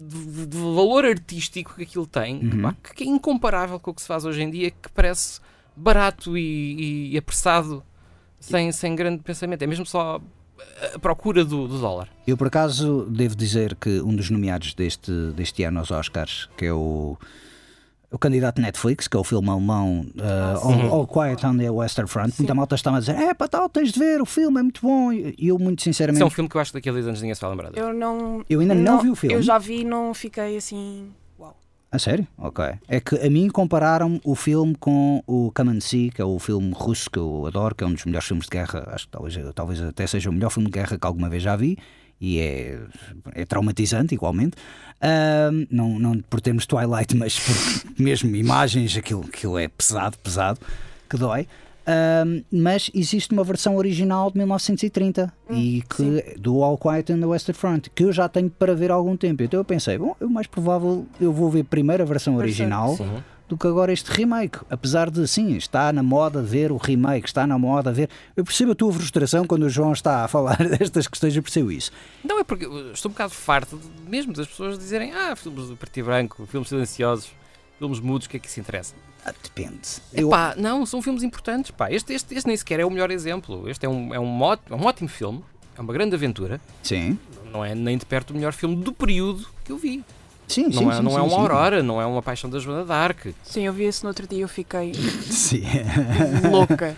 [0.01, 2.73] de- de valor artístico que aquilo tem, que, Uhum.
[2.95, 5.41] que é incomparável com o que se faz hoje em dia, que parece
[5.75, 7.83] barato e, e apressado,
[8.39, 9.63] sem, sem grande pensamento.
[9.63, 10.21] É mesmo só
[10.95, 12.09] a procura do, do dólar.
[12.27, 16.67] Eu, por acaso, devo dizer que um dos nomeados deste, deste ano aos Oscars, que
[16.67, 17.17] é o,
[18.11, 22.09] o candidato Netflix, que é o filme alemão uh, All, All Quiet on the Western
[22.09, 24.63] Front, muita malta estava a dizer: é pá, tal, tens de ver, o filme é
[24.63, 25.13] muito bom.
[25.13, 27.21] E eu, muito sinceramente, é um filme que eu acho que daqui a 10 anos
[27.21, 27.71] ninguém se vai lembrar.
[27.77, 28.45] Eu não.
[28.49, 29.35] Eu ainda não vi o filme.
[29.35, 31.09] Eu já vi e não fiquei assim.
[31.91, 32.27] A sério?
[32.37, 32.65] Ok.
[32.87, 37.11] É que a mim compararam o filme com o See, que é o filme russo
[37.11, 39.81] que eu adoro, que é um dos melhores filmes de guerra, acho que talvez, talvez
[39.81, 41.79] até seja o melhor filme de guerra que alguma vez já vi,
[42.21, 42.79] e é,
[43.35, 44.57] é traumatizante igualmente.
[45.01, 47.55] Ahm, não, não por termos Twilight, mas por
[48.03, 50.61] mesmo imagens, aquilo, aquilo é pesado, pesado,
[51.09, 51.47] que dói.
[51.91, 57.25] Ahm, mas existe uma versão original de 1930 e que do All Quiet on the
[57.27, 59.43] Western Front que eu já tenho para ver há algum tempo.
[59.43, 63.23] Então eu pensei, bom, o mais provável eu vou ver primeiro a versão original Sim.
[63.49, 64.59] do que agora este remake.
[64.69, 68.11] Apesar de sim, está na moda ver o remake, está na moda ver.
[68.37, 71.73] Eu percebo a tua frustração quando o João está a falar destas questões, eu percebo
[71.73, 71.91] isso.
[72.23, 75.97] Não, é porque estou um bocado farto de- mesmo das pessoas dizerem ah, filmes preto
[75.97, 77.31] e branco, filmes silenciosos,
[77.79, 78.95] filmes mudos, o que é que isso interessa?
[79.25, 79.81] Ah, depende.
[80.13, 81.71] Eu, Epá, não, são filmes importantes.
[81.71, 81.91] Pá.
[81.93, 83.69] Este, este, este nem sequer é o melhor exemplo.
[83.69, 85.43] Este é um, é, um, ó- é um ótimo filme,
[85.77, 86.61] é uma grande aventura.
[86.83, 87.19] sim,
[87.53, 90.05] Não é nem de perto o melhor filme do período que eu vi.
[90.47, 90.83] sim, sim.
[90.83, 91.37] não é, sim, não sim, é uma sim.
[91.41, 93.35] Aurora, não é uma Paixão da Joana d'Arc.
[93.45, 94.93] Sim, eu vi esse no outro dia e eu fiquei
[95.29, 95.63] Sim.
[96.51, 96.97] louca.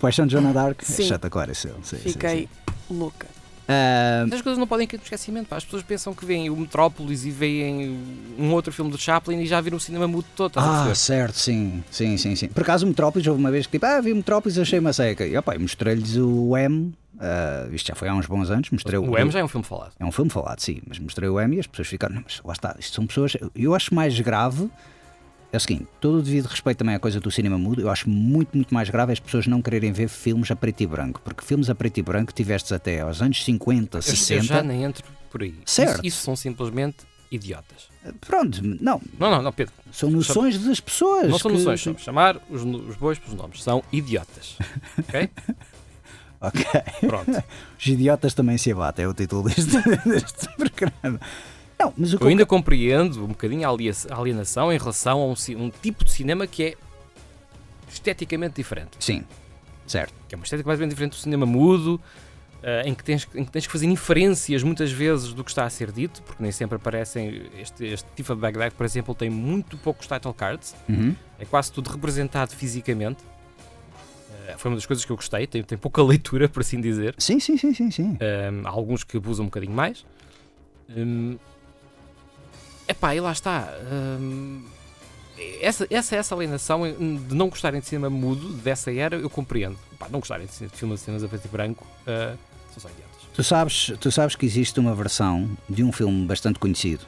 [0.00, 1.04] Paixão de Joana Dark, Sim.
[1.04, 2.94] chata clara, sim, sim, sim, Fiquei sim.
[2.94, 3.26] louca.
[3.72, 5.46] Ah, Mas as coisas não podem cair no esquecimento.
[5.48, 5.56] Pá.
[5.56, 7.96] As pessoas pensam que veem o Metrópolis e veem
[8.36, 10.58] um outro filme do Chaplin e já viram o cinema mudo todo.
[10.58, 12.48] Ah, certo, sim, sim, sim, sim.
[12.48, 14.92] Por acaso o Metrópolis houve uma vez que tipo, ah, vi o Metrópolis, achei uma
[14.92, 15.24] seca.
[15.24, 19.16] E opa, mostrei-lhes o M, ah, isto já foi há uns bons anos, mostrei o
[19.16, 19.92] M já é um filme falado.
[20.00, 22.40] É um filme falado, sim, mas mostrei o M e as pessoas ficaram, não, mas
[22.44, 23.36] lá está, isto são pessoas.
[23.54, 24.68] Eu acho mais grave,
[25.52, 28.08] é o seguinte, todo o devido respeito também à coisa do cinema mudo, eu acho
[28.08, 31.44] muito, muito mais grave as pessoas não quererem ver filmes a preto e branco, porque
[31.44, 34.42] filmes a preto e branco tivestes até aos anos 50, Eu- Eu, 60.
[34.44, 35.54] já nem entro por aí.
[35.66, 35.96] Certo.
[35.98, 36.98] Isso, isso são simplesmente
[37.32, 37.88] idiotas.
[38.20, 39.74] Pronto, não, Não, não, não, Pedro.
[39.92, 41.28] são noções das pessoas.
[41.28, 43.62] Não são que- noções, são chamar os, os bois pelos nomes.
[43.62, 44.56] São idiotas.
[44.98, 45.30] Ok?
[46.40, 46.64] Ok.
[47.00, 47.44] Pronto.
[47.78, 49.66] Os idiotas também se abatem, é o título deste,
[50.08, 51.20] deste programa.
[51.80, 55.34] Não, mas o que Eu ainda compreendo um bocadinho a alienação em relação a um,
[55.64, 56.74] um tipo de cinema que é
[57.90, 58.90] esteticamente diferente.
[59.00, 59.24] Sim,
[59.86, 60.12] certo.
[60.28, 62.00] Que é uma estética completamente diferente do cinema mudo,
[62.62, 65.64] eh, em, que tens, em que tens que fazer inferências muitas vezes do que está
[65.64, 67.44] a ser dito, porque nem sempre aparecem.
[67.58, 71.14] Este, este Tifa Bagdad, por exemplo, tem muito poucos title cards, Uhum.
[71.38, 73.24] é quase tudo representado fisicamente.
[74.46, 77.14] Eh, foi uma das coisas que eu gostei, tem, tem pouca leitura, por assim dizer.
[77.18, 78.18] Sim, sim, sim, sim, sim.
[78.20, 80.04] Um, há alguns que abusam um bocadinho mais.
[80.94, 81.38] Um,
[82.90, 83.68] epá, e lá está.
[83.92, 84.62] Um,
[85.60, 89.76] essa, essa, essa alienação de não gostarem de cinema mudo dessa era, eu compreendo.
[89.92, 92.36] Epá, não gostarem de, de filmes de cinemas a preto e branco, uh,
[92.72, 93.10] são só idiotas.
[93.34, 97.06] Tu sabes, tu sabes que existe uma versão de um filme bastante conhecido,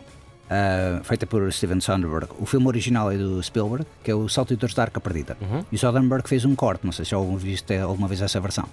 [0.49, 2.29] ah, feita por Steven Soderbergh.
[2.39, 5.37] O filme original é do Spielberg, que é o Saltadores da Arca Perdida.
[5.41, 5.65] Uhum.
[5.73, 8.69] E o Soderbergh fez um corte, não sei se já viste alguma vez essa versão.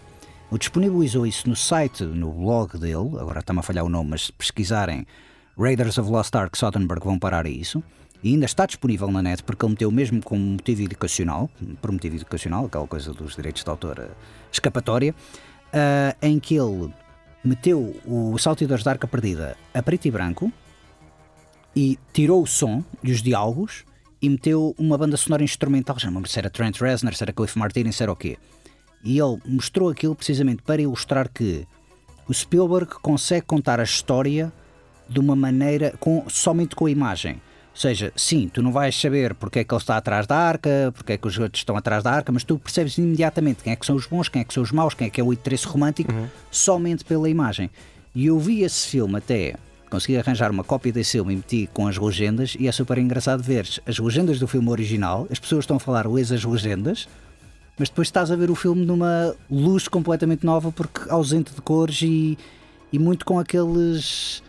[0.51, 4.25] O disponibilizou isso no site, no blog dele, agora está-me a falhar o nome, mas
[4.25, 5.07] se pesquisarem
[5.59, 7.83] Raiders of Lost Ark Soderbergh vão parar a isso.
[8.23, 11.49] E ainda está disponível na net porque ele meteu mesmo como motivo educacional,
[11.81, 14.09] por motivo educacional, aquela coisa dos direitos de autor eh,
[14.51, 15.13] escapatória,
[15.73, 16.93] ah, em que ele
[17.43, 20.51] meteu o Salteadores da Arca Perdida a preto e branco
[21.75, 23.85] e tirou o som e os diálogos
[24.21, 27.31] e meteu uma banda sonora instrumental, já não lembro se era Trent Reznor, se era
[27.31, 28.37] Cliff Martinez, se era o quê.
[29.03, 31.65] E ele mostrou aquilo precisamente para ilustrar que
[32.27, 34.51] o Spielberg consegue contar a história
[35.09, 37.41] de uma maneira com, somente com a imagem.
[37.79, 40.91] Ou seja, sim, tu não vais saber porque é que ele está atrás da arca,
[40.93, 43.75] porque é que os outros estão atrás da arca, mas tu percebes imediatamente quem é
[43.75, 45.31] que são os bons, quem é que são os maus, quem é que é o
[45.31, 46.11] interesse romântico,
[46.51, 47.69] somente pela imagem.
[48.13, 49.55] E eu vi esse filme até,
[49.89, 53.41] consegui arranjar uma cópia desse filme e meti com as legendas, e é super engraçado
[53.41, 57.07] ver as legendas do filme original, as pessoas estão a falar lês as legendas,
[57.77, 62.01] mas depois estás a ver o filme numa luz completamente nova, porque ausente de cores
[62.01, 62.37] e,
[62.91, 64.43] e muito com aqueles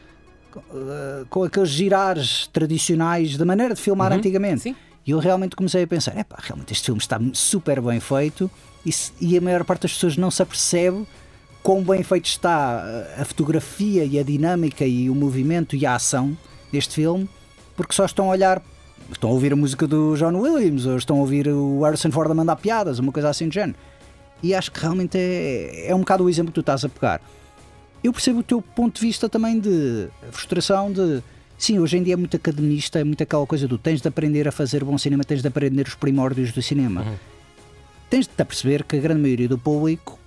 [1.28, 4.60] com aqueles girares tradicionais da maneira de filmar antigamente.
[4.62, 4.76] sim.
[5.06, 8.50] E eu realmente comecei a pensar: epá, realmente este filme está super bem feito
[8.84, 8.90] e,
[9.20, 11.06] e a maior parte das pessoas não se apercebe
[11.62, 12.82] quão bem feito está
[13.16, 16.36] a- a fotografia e a dinâmica e o movimento e a ação
[16.70, 17.28] deste filme,
[17.76, 18.62] porque só estão a olhar.
[19.10, 22.30] Estão a ouvir a música do John Williams, ou estão a ouvir o Harrison Ford
[22.30, 23.76] a mandar piadas, uma coisa assim do género.
[24.42, 27.20] E acho que realmente é, é um bocado o exemplo que tu estás a pegar
[28.02, 31.22] eu percebo o teu ponto de vista também de frustração de
[31.58, 34.48] sim, hoje em dia é muito academista, é muito aquela coisa do tens de aprender
[34.48, 37.04] a fazer bom cinema, tens de aprender os primórdios do cinema.
[38.08, 40.18] Tens de te perceber que a grande maioria do público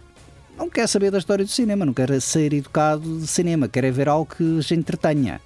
[0.58, 3.92] não quer saber da história do cinema, não quer ser educado de cinema, quer é
[3.92, 5.42] ver algo que os entretenha.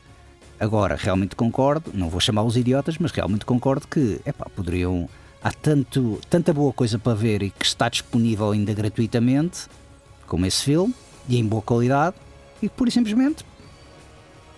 [0.60, 5.08] Agora, realmente concordo, não vou chamá-los idiotas, mas realmente concordo que epá, poderiam.
[5.42, 9.68] Há tanto, tanta boa coisa para ver e que está disponível ainda gratuitamente,
[10.26, 10.94] como esse filme,
[11.28, 12.16] e em boa qualidade,
[12.62, 13.46] e pura e simplesmente.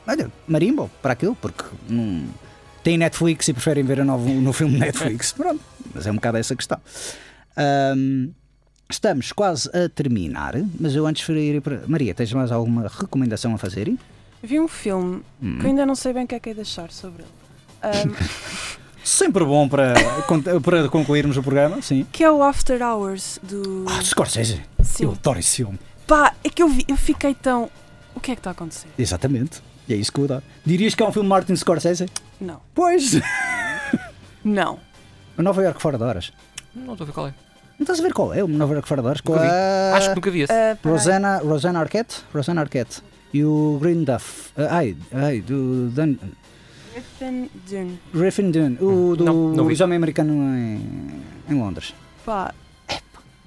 [0.07, 2.23] Olha, marimbo para aquilo, porque não,
[2.83, 5.31] têm Netflix e preferem ver a novo, no filme Netflix.
[5.37, 5.61] Pronto,
[5.93, 6.79] mas é um bocado essa questão.
[7.55, 8.29] Ahm,
[8.89, 11.81] estamos quase a terminar, mas eu antes de ir para.
[11.87, 13.93] Maria, tens mais alguma recomendação a fazer?
[14.41, 15.57] Vi um filme Hum.
[15.59, 17.31] que eu ainda não sei bem o que é que é de achar sobre ele.
[17.83, 18.13] Ahm,
[19.03, 19.93] Sempre bom para,
[20.63, 22.05] para concluirmos o programa, sim.
[22.11, 23.85] que é o After Hours do.
[23.89, 25.05] Ah, Scorsese, Sim.
[25.05, 25.79] eu adoro esse filme.
[26.09, 27.69] Pá, é que eu vi, eu fiquei tão.
[28.15, 28.87] O que é que está a acontecer?
[28.97, 30.43] Exatamente, e é isso que eu adoro.
[30.65, 32.07] Dirias que é um filme de Martin Scorsese?
[32.41, 32.59] Não.
[32.73, 33.11] Pois!
[34.43, 34.79] Não.
[35.37, 36.33] O Nova York fora de horas.
[36.73, 37.33] Não estou a ver qual é.
[37.77, 39.21] Não estás a ver qual é o Nova York fora de horas?
[39.21, 39.49] Com Nunca vi.
[39.51, 40.51] a Acho que nunca vi esse.
[40.53, 40.77] Peraí.
[40.83, 42.15] Rosanna, Rosanna Arquette?
[42.33, 43.01] Rosanna Arquette.
[43.31, 44.51] E o Green Duff.
[44.57, 46.17] Ah, ai, ai, do Dun,
[46.91, 47.99] Griffin Dune.
[48.11, 48.77] Griffin Dunne.
[48.81, 49.71] O do Não, não.
[49.71, 51.93] Exame Americano em, em Londres.
[52.25, 52.51] Pá,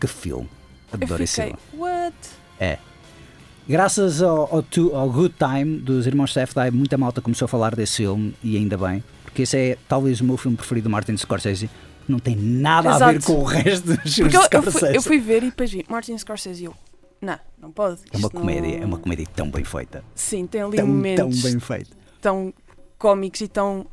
[0.01, 0.49] Que filme.
[0.93, 1.59] Adoro esse filme.
[1.75, 2.15] What?
[2.63, 2.79] É.
[3.69, 7.75] Graças ao, ao, Tu- ao Good Time dos irmãos Safdie, muita malta começou a falar
[7.75, 11.17] desse filme e ainda bem, porque esse é talvez o meu filme preferido do Martin
[11.17, 11.71] Scorsese.
[12.09, 13.27] Não tem nada a ver Exato.
[13.27, 16.19] com o resto dos filmes eu, eu, fui, eu fui ver e depois vi Martin
[16.19, 16.75] Scorsese e eu.
[17.21, 18.01] Não, não pode.
[18.13, 20.03] É uma isto não- comédia, é uma comédia tão bem feita.
[20.15, 21.91] Sim, tem ali Tão, tão momentos bem feita.
[22.21, 22.53] tão
[22.99, 23.87] cómicos e tão.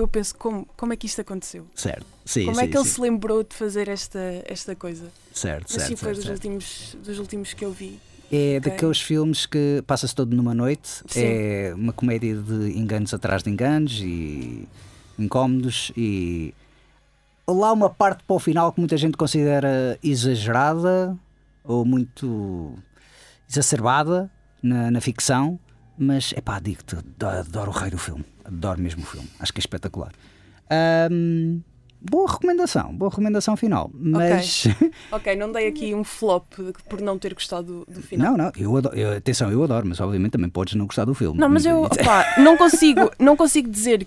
[0.00, 1.66] Eu penso, como, como é que isto aconteceu?
[1.74, 2.06] Certo.
[2.24, 2.90] Sim, como sim, é que ele sim.
[2.90, 5.06] se lembrou de fazer esta, esta coisa?
[5.32, 5.84] Certo, certo.
[5.84, 6.36] assim foi certo, dos, certo.
[6.36, 7.98] Últimos, dos últimos que eu vi.
[8.30, 8.70] É Ok.
[8.70, 11.20] daqueles filmes que passa-se todo numa noite, Sim.
[11.22, 14.66] é uma comédia de enganos atrás de enganos e
[15.18, 16.54] incómodos e
[17.46, 21.14] lá uma parte para o final que muita gente considera exagerada
[21.62, 22.74] ou muito
[23.48, 24.30] exacerbada
[24.62, 25.58] na, na ficção,
[25.98, 29.58] mas é pá, digo-te, adoro, o rei do filme, adoro mesmo o filme, acho que
[29.58, 30.12] é espetacular.
[30.70, 31.60] Ahm,
[32.00, 34.66] boa recomendação, boa recomendação final, mas
[35.10, 36.44] Ok, não dei aqui um flop
[36.88, 38.32] por não ter gostado do, do final.
[38.32, 41.14] Não, não, eu adoro, eu- atenção, eu adoro, mas obviamente também podes não gostar do
[41.14, 41.38] filme.
[41.38, 44.06] Não, mas eu opá, não, consigo, não consigo dizer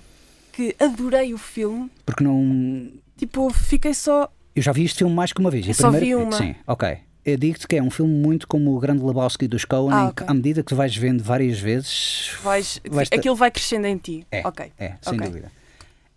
[0.52, 1.90] que adorei o filme.
[2.06, 2.90] Porque não.
[3.18, 4.32] Tipo, fiquei só.
[4.56, 5.68] Eu já vi este filme mais que uma vez.
[5.68, 6.38] Eu só primeira- vi uma.
[6.38, 6.98] Sim, ok.
[7.26, 10.08] Eu digo-te que é um filme muito como o Grande Lebowski dos Coen, Ah, em
[10.10, 10.26] ok.
[10.26, 12.30] que à medida que tu vais vendo várias vezes.
[12.44, 14.28] Vais, Vais aquilo vai crescendo em ti.
[14.32, 14.72] É, Ok.
[14.78, 15.28] é, sem ok.
[15.28, 15.52] dúvida.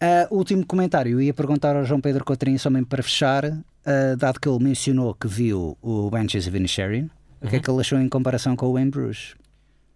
[0.00, 4.38] Ah, último comentário, eu ia perguntar ao João Pedro Cotrim, somente para fechar, ah, dado
[4.38, 7.04] que ele mencionou que viu o Banshees of Inisherin,
[7.40, 7.50] o Uhum.
[7.50, 9.34] que é que ele achou em comparação com o Em Bruges?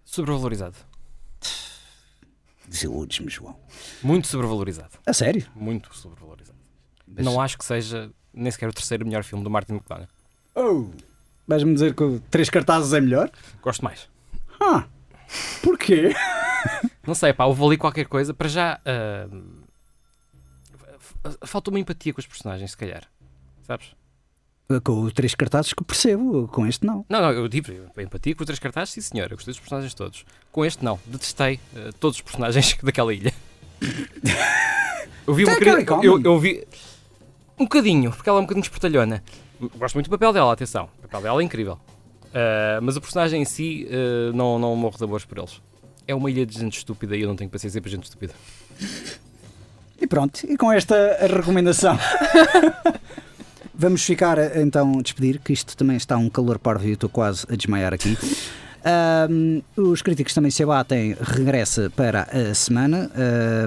[0.04, 0.76] Sobrevalorizado.
[2.66, 3.54] Desiludes-me, João.
[4.02, 4.92] Muito sobrevalorizado.
[5.06, 5.44] A sério?
[5.54, 6.58] Muito sobrevalorizado.
[7.06, 10.08] Mas- Não acho que seja nem sequer o terceiro melhor filme do Martin McDonagh.
[10.55, 10.86] Oh!
[11.46, 13.30] Vais-me dizer que Três Cartazes é melhor?
[13.62, 14.09] Gosto mais.
[14.61, 14.84] Ah!
[15.62, 16.14] Porquê?
[17.07, 18.32] Não sei, pá, houve ali qualquer coisa.
[18.34, 18.80] Para já.
[21.00, 23.03] f- falta uma empatia com os personagens, se calhar.
[23.62, 23.94] Sabes?
[24.84, 27.05] Com os três cartazes que percebo, com este não.
[27.09, 29.30] Não, não, eu tive empatia com os três cartazes, sim senhor.
[29.30, 30.24] Eu gostei dos personagens todos.
[30.50, 30.98] Com este, não.
[31.07, 33.32] Detestei uh, todos os personagens daquela ilha.
[35.26, 35.55] eu vi Tem
[36.03, 36.66] eu, eu, eu vi
[37.59, 39.22] um bocadinho, porque ela é um bocadinho espertalhona.
[39.76, 40.88] Gosto muito do papel dela, atenção.
[40.98, 41.74] O papel dela é incrível.
[41.74, 45.60] Uh, mas o personagem em si, uh, não, não morro de amores por eles.
[46.06, 48.32] É uma ilha de gente estúpida e eu não tenho paciência para gente estúpida.
[50.00, 50.96] E pronto, e com esta
[51.26, 51.96] recomendação.
[53.74, 57.08] Vamos ficar então a despedir, que isto também está um calor parvo e eu estou
[57.08, 58.16] quase a desmaiar aqui.
[58.84, 63.10] Um, os críticos também se abatem, regressa para a semana,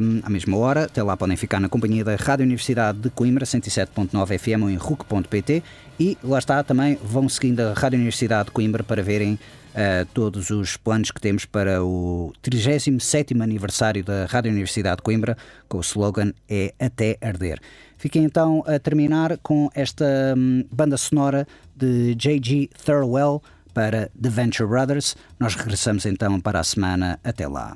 [0.01, 0.83] um, à mesma hora.
[0.85, 4.75] Até lá podem ficar na companhia da Rádio Universidade de Coimbra, 107.9 FM ou em
[4.75, 5.63] RUC.pt.
[5.99, 10.49] E lá está também, vão seguindo a Rádio Universidade de Coimbra para verem uh, todos
[10.49, 15.37] os planos que temos para o 37 aniversário da Rádio Universidade de Coimbra,
[15.69, 17.59] com o slogan É Até Arder.
[17.97, 20.05] Fiquem então a terminar com esta
[20.37, 22.69] um, banda sonora de J.G.
[22.83, 23.41] Thurwell
[23.73, 25.15] para The Venture Brothers.
[25.39, 27.19] Nós regressamos então para a semana.
[27.23, 27.75] Até lá.